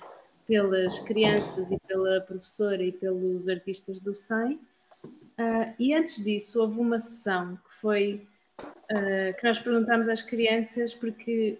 [0.48, 4.60] pelas crianças e pela professora e pelos artistas do SEM.
[5.04, 8.28] Uh, e antes disso houve uma sessão que foi
[8.62, 11.60] uh, que nós perguntámos às crianças porque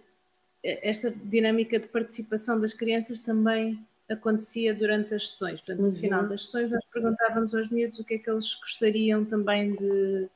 [0.64, 5.60] esta dinâmica de participação das crianças também acontecia durante as sessões.
[5.60, 5.94] Portanto, no Uhum.
[5.94, 10.28] final das sessões nós perguntávamos aos miúdos o que é que eles gostariam também de,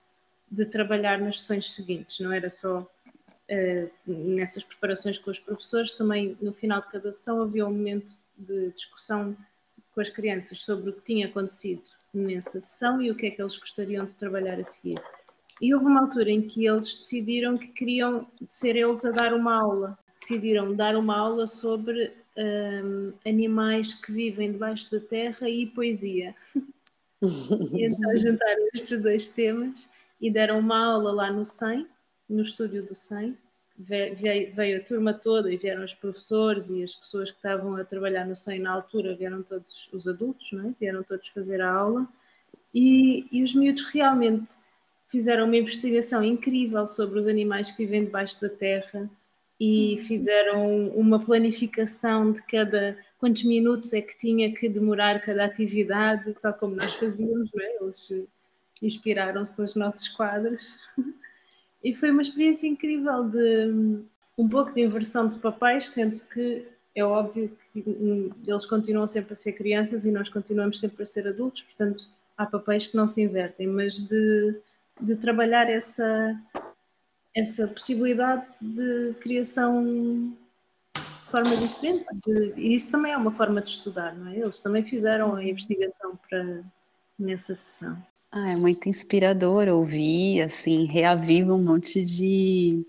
[0.52, 2.20] de trabalhar nas sessões seguintes.
[2.20, 2.90] Não era só
[4.08, 8.72] nessas preparações com os professores, também no final de cada sessão havia um momento de
[8.72, 9.36] discussão
[9.94, 11.84] com as crianças sobre o que tinha acontecido
[12.14, 15.02] nessa sessão e o que é que eles gostariam de trabalhar a seguir.
[15.62, 19.62] E houve uma altura em que eles decidiram que queriam ser eles a dar uma
[19.62, 19.98] aula.
[20.20, 26.36] Decidiram dar uma aula sobre um, animais que vivem debaixo da terra e poesia.
[27.22, 29.88] e então juntaram estes dois temas
[30.20, 31.88] e deram uma aula lá no SEM,
[32.28, 33.38] no estúdio do SEM.
[33.84, 37.84] Veio, veio, a turma toda e vieram os professores e as pessoas que estavam a
[37.84, 40.74] trabalhar no SEM na altura, vieram todos os adultos, não é?
[40.80, 42.08] vieram todos fazer a aula.
[42.74, 44.52] E, e os miúdos realmente
[45.08, 49.10] fizeram uma investigação incrível sobre os animais que vivem debaixo da terra
[49.60, 56.34] e fizeram uma planificação de cada quantos minutos é que tinha que demorar cada atividade,
[56.42, 57.78] tal como nós fazíamos, não é?
[57.82, 58.14] Eles
[58.82, 60.78] inspiraram-se nos nossos quadros.
[61.84, 64.04] E foi uma experiência incrível de
[64.38, 67.84] um pouco de inversão de papéis, sendo que é óbvio que
[68.46, 72.08] eles continuam sempre a ser crianças e nós continuamos sempre a ser adultos, portanto
[72.38, 74.60] há papéis que não se invertem, mas de,
[75.00, 76.36] de trabalhar essa,
[77.36, 82.04] essa possibilidade de criação de forma diferente.
[82.26, 84.38] De, e isso também é uma forma de estudar, não é?
[84.40, 86.64] Eles também fizeram a investigação para,
[87.18, 88.11] nessa sessão.
[88.32, 92.86] Ah, é muito inspirador ouvir, assim, reaviva um monte de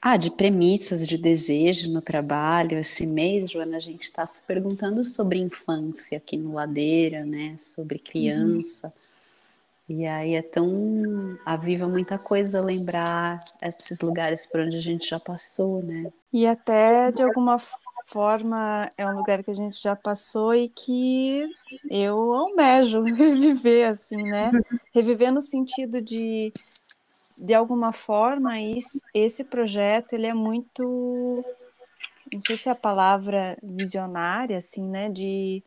[0.00, 2.78] ah, de premissas, de desejo no trabalho.
[2.78, 7.56] Esse mês, Joana, a gente está se perguntando sobre infância aqui no Ladeira, né?
[7.58, 8.86] Sobre criança.
[9.88, 9.98] Uhum.
[9.98, 15.18] E aí é tão aviva muita coisa lembrar esses lugares por onde a gente já
[15.18, 16.12] passou, né?
[16.32, 17.58] E até de alguma
[18.08, 21.46] forma é um lugar que a gente já passou e que
[21.90, 24.50] eu almejo reviver assim, né?
[24.94, 26.52] Reviver no sentido de
[27.36, 31.44] de alguma forma isso, esse projeto ele é muito
[32.32, 35.62] não sei se é a palavra visionária assim, né, de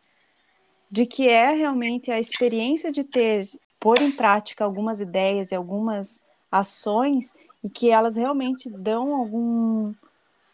[0.90, 3.48] de que é realmente a experiência de ter
[3.80, 6.22] pôr em prática algumas ideias e algumas
[6.52, 7.34] ações
[7.64, 9.94] e que elas realmente dão algum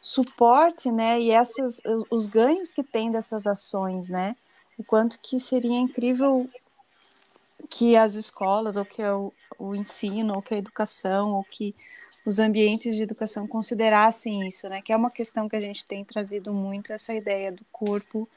[0.08, 1.20] suporte, né?
[1.20, 4.38] E essas os ganhos que tem dessas ações, né?
[4.78, 6.50] O quanto que seria incrível
[7.70, 11.76] que as escolas ou que o, o ensino ou que a educação ou que
[12.26, 14.82] os ambientes de educação considerassem isso, né?
[14.82, 18.30] Que é uma questão que a gente tem trazido muito essa ideia do corpo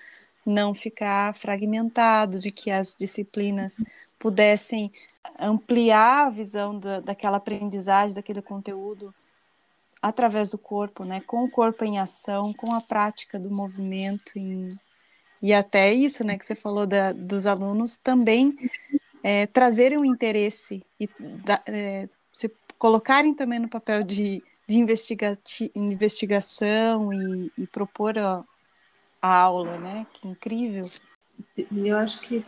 [0.45, 3.77] não ficar fragmentado, de que as disciplinas
[4.19, 4.91] pudessem
[5.39, 9.15] ampliar a visão da, daquela aprendizagem, daquele conteúdo
[10.01, 11.21] através do corpo, né?
[11.21, 14.69] Com o corpo em ação, com a prática do movimento em...
[15.43, 16.39] e até isso, né?
[16.39, 18.57] Que você falou da, dos alunos também
[19.23, 21.09] é, trazerem um interesse e
[21.45, 25.39] da, é, se colocarem também no papel de, de investiga
[25.75, 28.45] investigação e, e propor a,
[29.21, 30.07] a aula, né?
[30.15, 30.85] Que incrível
[31.73, 32.45] eu acho que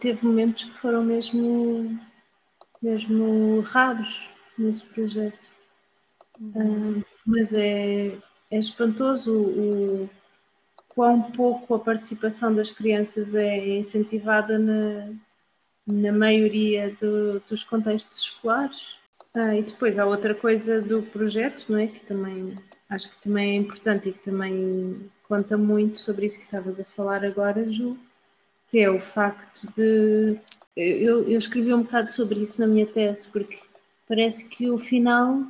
[0.00, 1.98] teve momentos que foram mesmo,
[2.82, 5.53] mesmo raros nesse projeto.
[7.26, 8.16] Mas é,
[8.50, 10.10] é espantoso o, o
[10.88, 15.12] quão pouco a participação das crianças é incentivada na,
[15.86, 18.96] na maioria do, dos contextos escolares.
[19.34, 21.88] Ah, e depois há outra coisa do projeto, não é?
[21.88, 22.56] Que também
[22.88, 26.84] acho que também é importante e que também conta muito sobre isso que estavas a
[26.84, 27.98] falar agora, Ju,
[28.68, 30.38] que é o facto de.
[30.76, 33.60] Eu, eu escrevi um bocado sobre isso na minha tese, porque
[34.08, 35.42] parece que o final.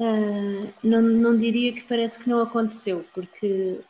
[0.00, 3.80] Uh, não, não diria que parece que não aconteceu, porque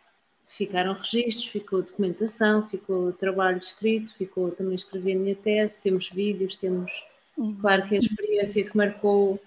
[0.46, 6.56] ficaram registros, ficou documentação, ficou trabalho escrito, ficou também escrever a minha tese, temos vídeos,
[6.56, 7.04] temos.
[7.38, 7.56] Uhum.
[7.60, 9.40] Claro que a experiência que marcou,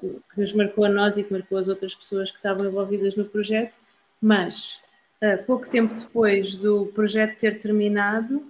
[0.00, 3.24] que nos marcou a nós e que marcou as outras pessoas que estavam envolvidas no
[3.26, 3.78] projeto,
[4.20, 4.82] mas
[5.24, 8.44] Uh, pouco tempo depois do projeto ter terminado,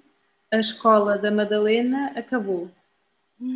[0.50, 2.68] a escola da Madalena acabou,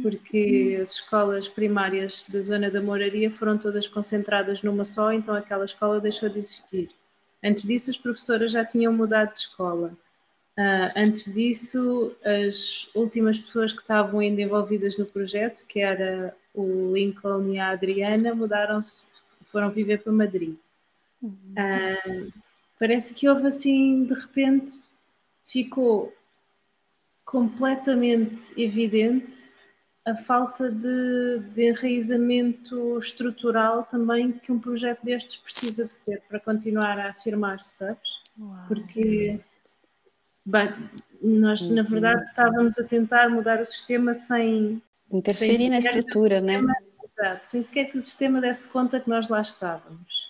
[0.03, 5.65] porque as escolas primárias da zona da Moraria foram todas concentradas numa só, então aquela
[5.65, 6.91] escola deixou de existir.
[7.43, 9.97] Antes disso, as professoras já tinham mudado de escola.
[10.57, 16.93] Uh, antes disso, as últimas pessoas que estavam ainda envolvidas no projeto, que era o
[16.93, 19.11] Lincoln e a Adriana, mudaram-se,
[19.43, 20.57] foram viver para Madrid.
[21.23, 22.33] Uh,
[22.79, 24.73] Parece que houve assim, de repente,
[25.45, 26.15] ficou
[27.25, 29.51] completamente evidente
[30.11, 36.41] a falta de, de enraizamento estrutural também que um projeto destes precisa de ter para
[36.41, 38.11] continuar a afirmar-se, sabes?
[38.39, 38.65] Uau.
[38.69, 39.41] Porque
[40.45, 40.73] bem,
[41.23, 46.69] nós, na verdade, estávamos a tentar mudar o sistema sem interferir sem na estrutura, sistema,
[46.69, 46.75] né?
[47.05, 50.29] Exato, sem sequer que o sistema desse conta que nós lá estávamos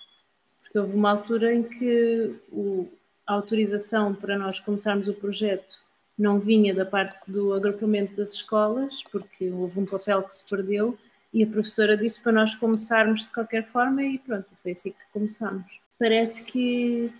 [0.69, 2.87] porque houve uma altura em que o,
[3.25, 5.79] a autorização para nós começarmos o projeto
[6.19, 10.97] não vinha da parte do agrupamento das escolas, porque houve um papel que se perdeu,
[11.33, 14.99] e a professora disse para nós começarmos de qualquer forma, e pronto, foi assim que
[15.13, 15.79] começámos.
[15.97, 17.11] Parece que,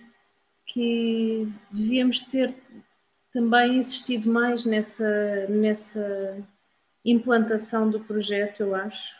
[0.66, 2.54] que devíamos ter
[3.32, 6.38] também insistido mais nessa, nessa
[7.06, 9.16] implantação do projeto, eu acho,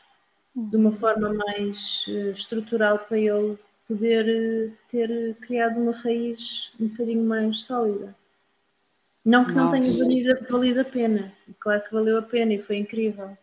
[0.56, 3.58] de uma forma mais uh, estrutural para ele
[3.88, 8.19] poder uh, ter criado uma raiz um bocadinho mais sólida.
[9.24, 9.78] Não que Nossa.
[9.78, 13.38] não tenha valido, valido a pena, claro que valeu a pena e foi incrível.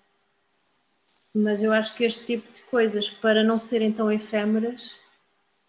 [1.35, 4.99] Mas eu acho que este tipo de coisas, para não serem tão efêmeras,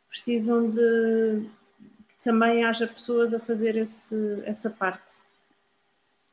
[0.08, 1.46] precisam de
[2.08, 5.22] que também haja pessoas a fazer esse, essa parte.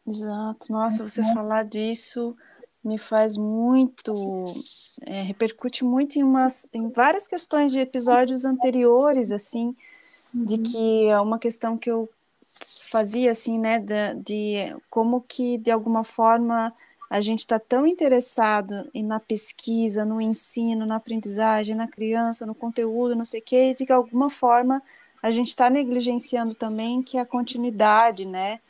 [0.06, 1.34] Exato, nossa, você uhum.
[1.34, 2.36] falar disso
[2.84, 4.44] me faz muito,
[5.06, 9.74] é, repercute muito em, umas, em várias questões de episódios anteriores, assim,
[10.34, 10.44] uhum.
[10.44, 12.08] de que é uma questão que eu
[12.94, 16.72] fazia, assim, né, de, de como que, de alguma forma,
[17.10, 23.16] a gente está tão interessado na pesquisa, no ensino, na aprendizagem, na criança, no conteúdo,
[23.16, 24.80] não sei o quê, que, de alguma forma,
[25.20, 28.60] a gente está negligenciando também que a continuidade, né,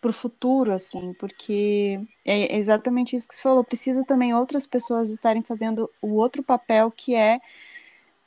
[0.00, 3.64] para o futuro, assim, porque é exatamente isso que você falou.
[3.64, 7.40] Precisa também outras pessoas estarem fazendo o outro papel que é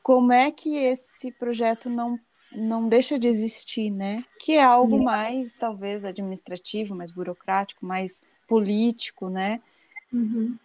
[0.04, 2.20] como é que esse projeto não
[2.56, 4.24] não deixa de existir, né?
[4.40, 9.62] Que é algo mais talvez administrativo, mais burocrático, mais político, né?
[10.12, 10.58] Uhum.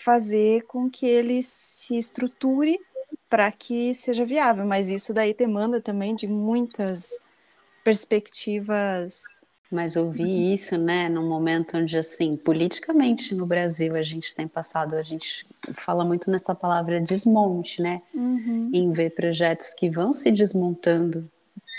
[0.00, 2.78] Fazer com que ele se estruture
[3.28, 7.18] para que seja viável, mas isso daí demanda também de muitas
[7.82, 14.46] perspectivas mas ouvir isso, né, num momento onde, assim, politicamente no Brasil a gente tem
[14.46, 18.70] passado, a gente fala muito nessa palavra desmonte, né, uhum.
[18.72, 21.28] em ver projetos que vão se desmontando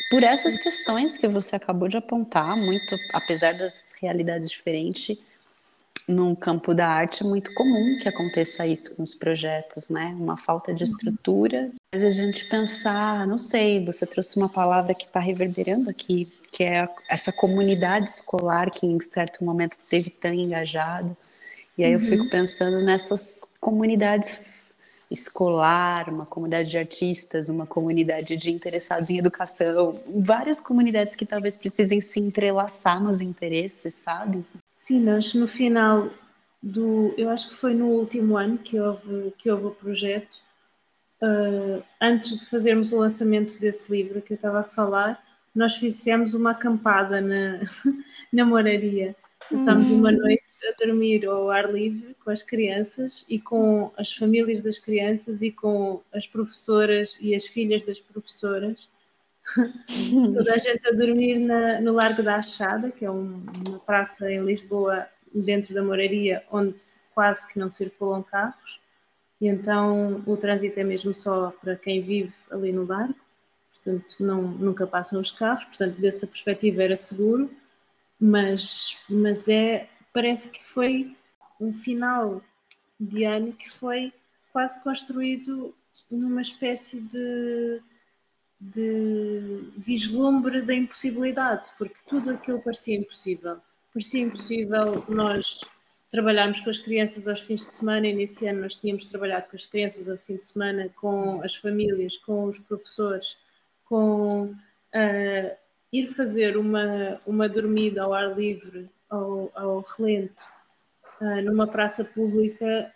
[0.10, 5.18] por essas questões que você acabou de apontar, muito, apesar das realidades diferentes,
[6.08, 10.36] num campo da arte é muito comum que aconteça isso com os projetos, né, uma
[10.36, 10.90] falta de uhum.
[10.90, 11.72] estrutura.
[11.94, 16.64] Mas a gente pensar, não sei, você trouxe uma palavra que está reverberando aqui que
[16.64, 21.18] é essa comunidade escolar que em certo momento teve tão engajado.
[21.76, 22.00] E aí uhum.
[22.00, 24.78] eu fico pensando nessas comunidades
[25.10, 31.58] escolar, uma comunidade de artistas, uma comunidade de interessados em educação, várias comunidades que talvez
[31.58, 34.44] precisem se entrelaçar nos interesses, sabe?
[34.76, 36.10] Sim, nós no final
[36.62, 40.40] do, eu acho que foi no último ano que houve que houve o projeto,
[41.24, 45.24] uh, antes de fazermos o lançamento desse livro que eu estava a falar,
[45.56, 47.62] nós fizemos uma acampada na,
[48.32, 49.16] na moraria.
[49.50, 50.00] Passámos uhum.
[50.00, 54.80] uma noite a dormir ao ar livre com as crianças e com as famílias das
[54.80, 58.90] crianças e com as professoras e as filhas das professoras.
[60.34, 64.32] Toda a gente a dormir na, no Largo da Achada, que é um, uma praça
[64.32, 65.06] em Lisboa,
[65.46, 66.82] dentro da moraria, onde
[67.14, 68.80] quase que não circulam carros.
[69.44, 73.14] E então o trânsito é mesmo só para quem vive ali no largo
[73.84, 77.52] portanto não, nunca passam os carros, portanto dessa perspectiva era seguro,
[78.20, 81.16] mas, mas é, parece que foi
[81.60, 82.42] um final
[82.98, 84.14] de ano que foi
[84.54, 85.76] quase construído
[86.10, 87.82] numa espécie de,
[88.60, 93.58] de vislumbre da impossibilidade, porque tudo aquilo parecia impossível.
[93.94, 95.62] Parecia impossível nós
[96.14, 99.56] trabalharmos com as crianças aos fins de semana, e nesse ano nós tínhamos trabalhado com
[99.56, 103.36] as crianças ao fim de semana, com as famílias, com os professores,
[103.84, 105.58] com uh,
[105.92, 110.46] ir fazer uma, uma dormida ao ar livre, ao, ao relento,
[111.20, 112.94] uh, numa praça pública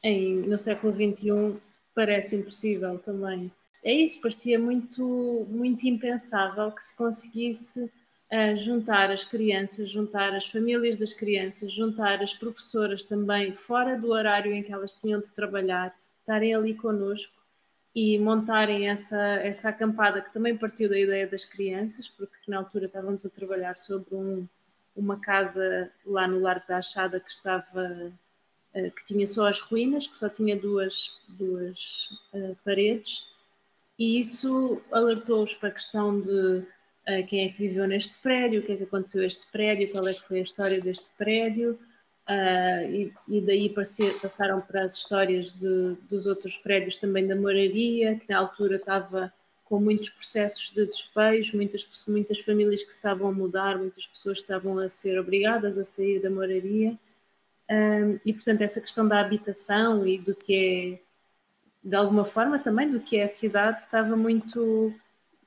[0.00, 1.60] em, no século XXI
[1.92, 3.50] parece impossível também.
[3.82, 7.92] É isso, parecia muito, muito impensável que se conseguisse
[8.32, 14.10] uh, juntar as crianças, juntar as famílias das crianças, juntar as professoras também, fora do
[14.10, 17.34] horário em que elas tinham de trabalhar, estarem ali connosco
[17.94, 22.86] e montarem essa, essa acampada que também partiu da ideia das crianças, porque na altura
[22.86, 24.48] estávamos a trabalhar sobre um,
[24.96, 28.12] uma casa lá no Largo da Achada que estava
[28.74, 33.28] eh, que tinha só as ruínas, que só tinha duas, duas uh, paredes,
[33.96, 36.66] e isso alertou-os para a questão de
[37.08, 39.90] uh, quem é que viveu neste prédio, o que é que aconteceu a este prédio,
[39.90, 41.78] qual é que foi a história deste prédio,
[42.26, 48.16] Uh, e, e, daí passaram para as histórias de, dos outros prédios também da moraria,
[48.16, 49.30] que na altura estava
[49.64, 54.44] com muitos processos de despejo, muitas, muitas famílias que estavam a mudar, muitas pessoas que
[54.44, 56.98] estavam a ser obrigadas a sair da moraria.
[57.70, 62.88] Um, e portanto, essa questão da habitação e do que é, de alguma forma também,
[62.88, 64.94] do que é a cidade, estava muito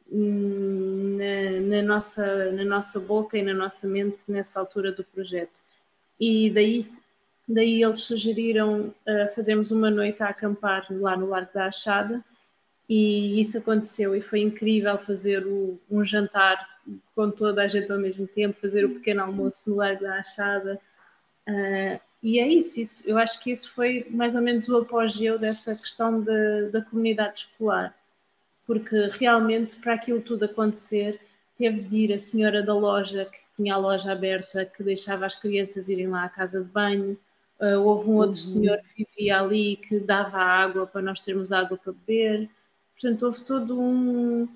[0.09, 5.61] na, na, nossa, na nossa boca e na nossa mente nessa altura do projeto.
[6.19, 6.85] E daí,
[7.47, 12.23] daí eles sugeriram uh, fazermos uma noite a acampar lá no Largo da Achada.
[12.89, 16.57] E isso aconteceu e foi incrível fazer o, um jantar
[17.13, 20.79] com toda a gente ao mesmo tempo, fazer o pequeno almoço no Largo da Achada.
[21.47, 25.37] Uh, e é isso, isso, eu acho que isso foi mais ou menos o apogeu
[25.37, 27.95] dessa questão de, da comunidade escolar,
[28.67, 31.19] porque realmente para aquilo tudo acontecer
[31.55, 35.35] teve de ir a senhora da loja, que tinha a loja aberta, que deixava as
[35.35, 37.17] crianças irem lá à casa de banho,
[37.59, 38.45] uh, houve um outro uhum.
[38.45, 42.47] senhor que vivia ali, que dava água para nós termos água para beber,
[42.93, 44.47] portanto houve todo um,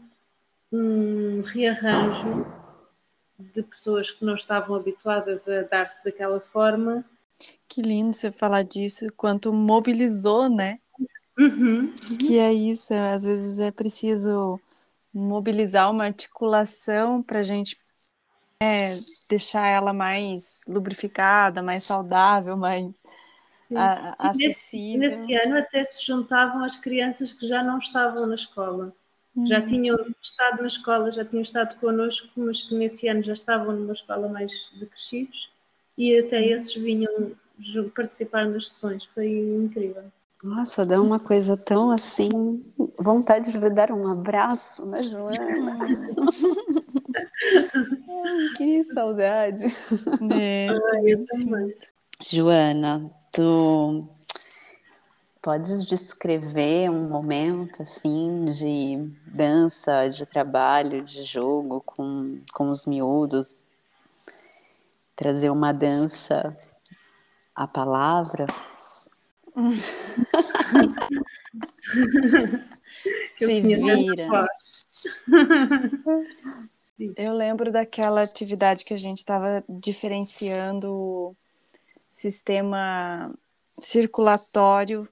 [0.71, 2.45] um rearranjo
[3.39, 7.03] de pessoas que não estavam habituadas a dar-se daquela forma.
[7.67, 10.77] Que lindo você falar disso, quanto mobilizou, né?
[11.41, 12.17] Uhum, uhum.
[12.19, 14.59] Que é isso, às vezes é preciso
[15.11, 17.75] mobilizar uma articulação para a gente
[18.61, 23.03] é, deixar ela mais lubrificada, mais saudável, mais.
[23.75, 24.99] A, Sim, acessível.
[24.99, 28.93] Nesse, nesse, ano até se juntavam as crianças que já não estavam na escola.
[29.45, 29.63] Já hum.
[29.63, 33.93] tinham estado na escola, já tinham estado connosco, mas que nesse ano já estavam numa
[33.93, 35.49] escola mais de crescidos
[35.97, 37.31] e até esses vinham
[37.95, 39.05] participar nas sessões.
[39.05, 40.11] Foi incrível.
[40.43, 42.63] Nossa, dá uma coisa tão assim,
[42.97, 45.77] vontade de dar um abraço na Joana.
[47.45, 49.65] Ai, que saudade.
[50.33, 51.75] É, Ai, eu também.
[52.23, 54.09] Joana, tu
[55.43, 63.67] podes descrever um momento assim de dança, de trabalho, de jogo com, com os miúdos?
[65.15, 66.57] Trazer uma dança
[67.55, 68.47] à palavra?
[73.35, 74.47] Se vira.
[77.17, 81.35] Eu lembro daquela atividade que a gente estava diferenciando o
[82.09, 83.33] sistema
[83.79, 85.07] circulatório.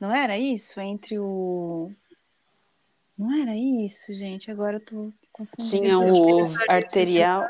[0.00, 0.80] Não era isso?
[0.80, 1.92] Entre o.
[3.16, 4.50] Não era isso, gente.
[4.50, 5.68] Agora eu tô confundindo.
[5.68, 7.48] Tinha o arterial.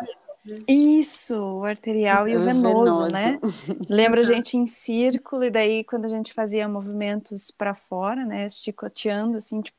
[0.66, 3.38] Isso, o arterial e o, o venoso, venoso, né?
[3.88, 8.46] Lembra a gente em círculo, e daí quando a gente fazia movimentos para fora, né?
[8.46, 9.76] Esticoteando, assim, tipo,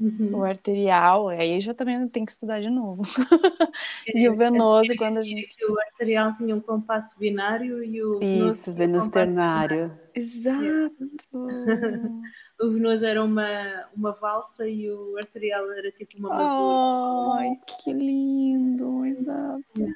[0.00, 0.30] Uhum.
[0.34, 3.02] O arterial, aí já também tem que estudar de novo.
[4.14, 5.54] e o venoso, quando a gente.
[5.54, 9.92] que o arterial tinha um compasso binário e o Isso, venoso ternário.
[10.14, 10.94] Exato!
[12.58, 17.42] o venoso era uma, uma valsa e o arterial era tipo uma mazurca.
[17.42, 19.04] Ai, que lindo!
[19.04, 19.94] Exato.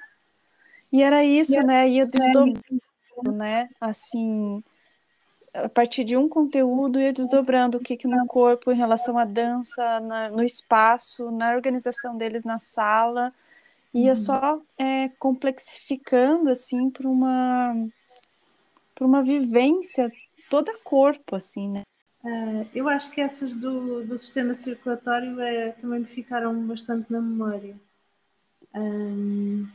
[0.92, 1.88] E era isso, né?
[1.88, 2.60] Ia desdobrando,
[3.32, 3.70] né?
[3.80, 4.62] Assim
[5.54, 9.24] a partir de um conteúdo ia desdobrando o que, que no corpo em relação à
[9.24, 13.32] dança, na, no espaço, na organização deles na sala,
[13.94, 14.16] ia uhum.
[14.16, 17.86] só é, complexificando assim para uma
[18.94, 20.12] para uma vivência
[20.50, 21.82] toda corpo assim, né?
[22.24, 27.20] Uh, eu acho que essas do, do sistema circulatório é, também me ficaram bastante na
[27.20, 27.76] memória.
[28.74, 29.68] Um,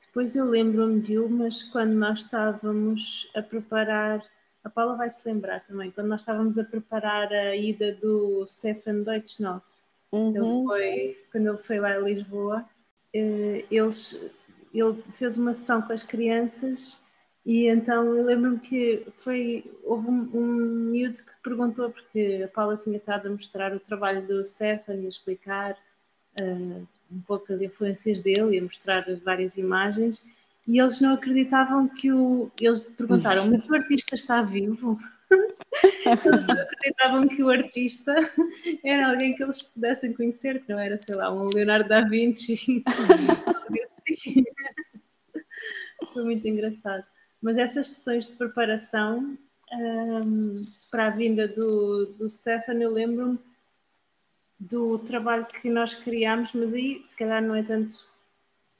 [0.00, 4.24] depois eu lembro-me de umas quando nós estávamos a preparar
[4.64, 9.02] a Paula vai se lembrar também, quando nós estávamos a preparar a ida do Stefan
[9.02, 9.64] Deutschnoff,
[10.12, 10.64] uhum.
[10.66, 12.64] foi, quando ele foi lá a Lisboa,
[13.14, 14.30] eh, eles,
[14.72, 16.98] ele fez uma sessão com as crianças
[17.44, 20.46] e então eu lembro-me que foi, houve um, um
[20.90, 25.06] miúdo que perguntou, porque a Paula tinha estado a mostrar o trabalho do Stefan e
[25.06, 25.76] a explicar
[26.40, 30.24] uh, um pouco as influências dele e a mostrar várias imagens
[30.66, 32.50] e eles não acreditavam que o.
[32.60, 34.96] Eles perguntaram, mas o artista está vivo?
[36.24, 38.14] eles não acreditavam que o artista
[38.84, 42.84] era alguém que eles pudessem conhecer, que não era, sei lá, um Leonardo da Vinci.
[46.12, 47.04] Foi muito engraçado.
[47.40, 49.36] Mas essas sessões de preparação
[49.72, 50.54] um,
[50.90, 53.38] para a vinda do, do Stefan, eu lembro-me
[54.60, 58.11] do trabalho que nós criámos, mas aí se calhar não é tanto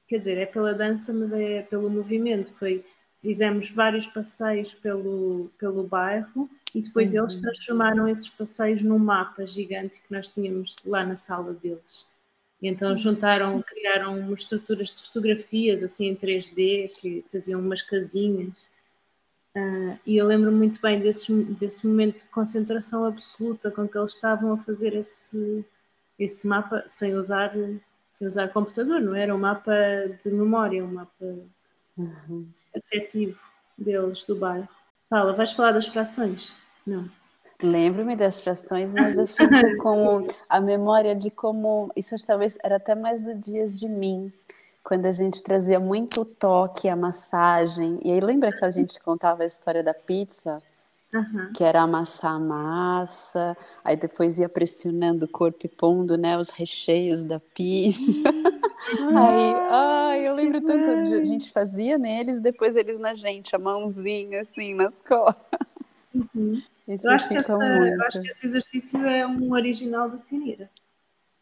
[0.06, 2.52] quer dizer, é pela dança, mas é pelo movimento.
[2.54, 2.84] Foi,
[3.20, 7.20] fizemos vários passeios pelo, pelo bairro e depois uhum.
[7.20, 12.08] eles transformaram esses passeios num mapa gigante que nós tínhamos lá na sala deles.
[12.60, 12.96] E então uhum.
[12.96, 18.68] juntaram, criaram umas estruturas de fotografias assim em 3D que faziam umas casinhas.
[19.54, 24.14] Uh, e eu lembro muito bem desse, desse momento de concentração absoluta com que eles
[24.14, 25.64] estavam a fazer esse,
[26.18, 27.52] esse mapa sem usar
[28.12, 29.72] sem usar computador, não era um mapa
[30.22, 31.34] de memória, um mapa
[31.96, 32.46] uhum.
[32.76, 33.40] afetivo
[33.76, 34.68] deles, do bairro.
[35.08, 36.52] Paula, vais falar das frações?
[36.86, 37.10] Não.
[37.62, 39.42] Lembro-me das frações, mas eu fico
[39.82, 41.90] com a memória de como.
[41.96, 44.32] Isso talvez era até mais do Dias de Mim,
[44.84, 47.98] quando a gente trazia muito toque, a massagem.
[48.04, 50.62] E aí, lembra que a gente contava a história da pizza?
[51.14, 51.52] Uhum.
[51.52, 56.48] que era amassar a massa, aí depois ia pressionando o corpo e pondo né, os
[56.48, 58.22] recheios da pizza.
[59.16, 63.58] Aí, ai, eu lembro tanto de a gente fazia neles, depois eles na gente, a
[63.58, 65.60] mãozinha assim nas costas.
[66.14, 66.60] Uhum.
[66.88, 70.68] Eu acho, essa- eu acho que esse exercício é um original da Sinira.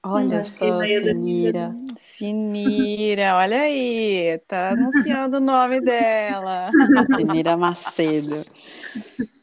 [0.04, 1.72] Olha só, Sinira.
[1.96, 6.70] Sinira, olha aí, tá anunciando o nome dela.
[7.16, 8.44] Sinira Macedo.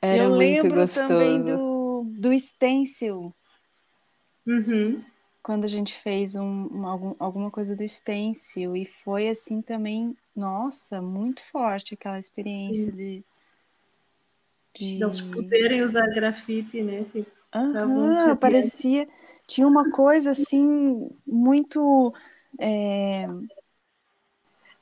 [0.00, 1.06] Era Eu lembro gostoso.
[1.08, 3.34] também do, do stencil,
[4.46, 5.02] Uhum.
[5.42, 6.42] quando a gente fez um,
[6.72, 12.92] um- algum- alguma coisa do stencil, e foi assim também, nossa, muito forte aquela experiência
[12.92, 13.22] de.
[14.74, 15.02] de...
[15.02, 17.04] Eles poderem usar grafite, né?
[17.04, 18.38] Tipo, chateados.
[18.40, 19.08] parecia.
[19.46, 22.14] Tinha uma coisa assim, muito.
[22.58, 23.26] é,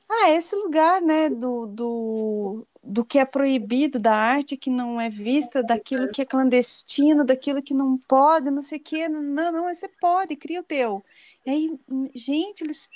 [0.09, 5.09] Ah, esse lugar, né, do, do, do que é proibido, da arte que não é
[5.09, 9.09] vista, daquilo que é clandestino, daquilo que não pode, não sei o quê.
[9.09, 11.03] Não, não, você pode, cria o teu.
[11.45, 11.79] E aí,
[12.15, 12.89] gente, eles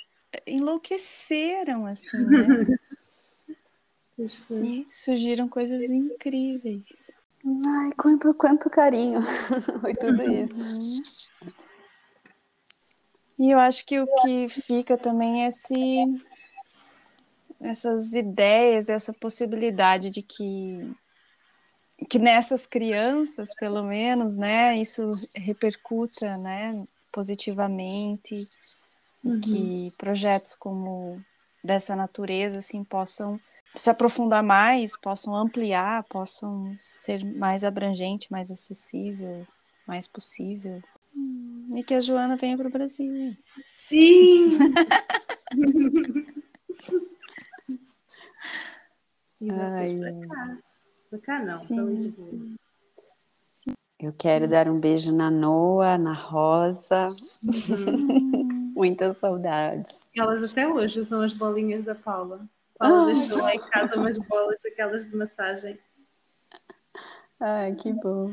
[0.47, 2.37] enlouqueceram, assim, né?
[4.51, 7.11] E surgiram coisas incríveis.
[7.65, 9.19] Ai, quanto, quanto carinho.
[9.81, 11.01] Foi tudo isso.
[13.39, 15.73] E eu acho que o que fica também é esse,
[17.61, 20.91] essas ideias, essa possibilidade de que,
[22.09, 28.47] que nessas crianças, pelo menos, né, isso repercuta, né, positivamente,
[29.23, 31.21] e que projetos como
[31.63, 33.39] dessa natureza, assim, possam
[33.75, 39.47] se aprofundar mais, possam ampliar, possam ser mais abrangente, mais acessível,
[39.87, 40.81] mais possível.
[41.75, 43.35] E que a Joana venha para o Brasil.
[43.73, 44.57] Sim!
[49.41, 50.57] e vocês Ai, para cá.
[51.09, 52.29] Para cá não, Sim, para Lisboa.
[53.99, 57.09] Eu quero dar um beijo na Noa, na Rosa.
[58.75, 59.99] Muitas saudades.
[60.15, 62.47] Elas até hoje usam as bolinhas da Paula.
[62.79, 63.05] Paula Ah.
[63.05, 65.77] deixou lá em casa umas bolas daquelas de massagem.
[67.39, 68.31] Ai, que bom.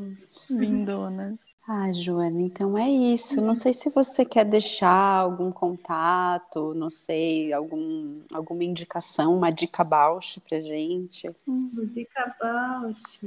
[0.49, 1.39] Lindonas.
[1.71, 3.39] Ah, Joana, então é isso.
[3.39, 9.83] Não sei se você quer deixar algum contato, não sei, algum, alguma indicação, uma dica
[9.83, 11.29] Bausch pra gente.
[11.93, 13.19] Dica Bausch.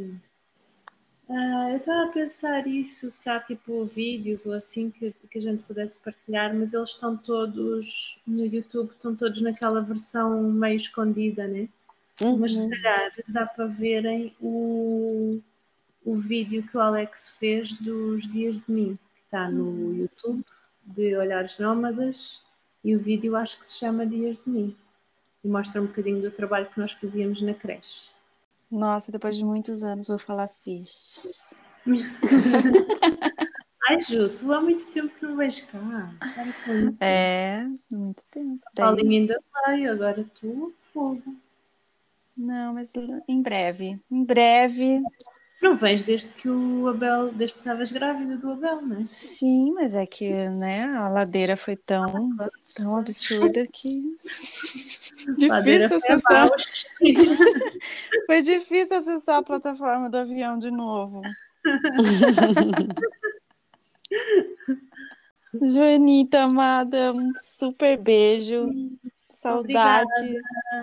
[1.30, 5.42] Ah, eu estava a pensar isso, se há tipo vídeos ou assim que, que a
[5.42, 11.46] gente pudesse partilhar, mas eles estão todos no YouTube, estão todos naquela versão meio escondida,
[11.46, 11.68] né?
[12.40, 15.40] Mas se calhar dá para verem o,
[16.04, 20.44] o vídeo que o Alex fez dos Dias de Mim, que está no YouTube,
[20.84, 22.42] de Olhares Nómadas,
[22.84, 24.76] e o vídeo acho que se chama Dias de Mim.
[25.44, 28.10] E mostra um bocadinho do trabalho que nós fazíamos na creche.
[28.70, 31.40] Nossa, depois de muitos anos vou falar fixe.
[33.88, 36.14] Ai, Ju, tu há muito tempo que não vais cá.
[37.00, 38.64] É, muito tempo.
[38.72, 41.34] Dez- ainda vai, agora tu, fogo.
[42.36, 42.92] Não, mas
[43.28, 44.00] em breve.
[44.10, 45.02] Em breve.
[45.62, 49.04] Não vens desde que o Abel, desde que estavas grávida do Abel, não é?
[49.04, 52.30] Sim, mas é que, né, a ladeira foi tão,
[52.74, 54.02] tão absurda que.
[55.38, 56.46] Difícil foi acessar.
[56.46, 56.86] abaixo.
[58.26, 61.22] Foi difícil acessar a plataforma do avião de novo.
[65.62, 68.68] Joanita, amada, um super beijo.
[69.42, 70.40] Saudades.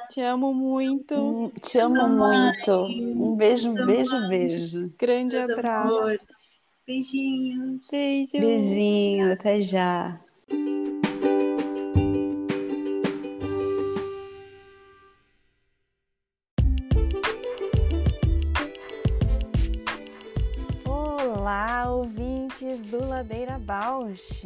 [0.10, 1.16] Te amo muito.
[1.16, 2.72] Hum, Te amo muito.
[2.84, 4.92] Um beijo, beijo, beijo.
[5.00, 5.88] Grande Meus abraço.
[5.88, 6.22] amores.
[6.86, 7.88] Beijinhos.
[7.90, 8.38] Beijo.
[8.38, 10.18] Beijinho, até já.
[20.86, 24.46] Olá, ouvintes do Ladeira Bausch.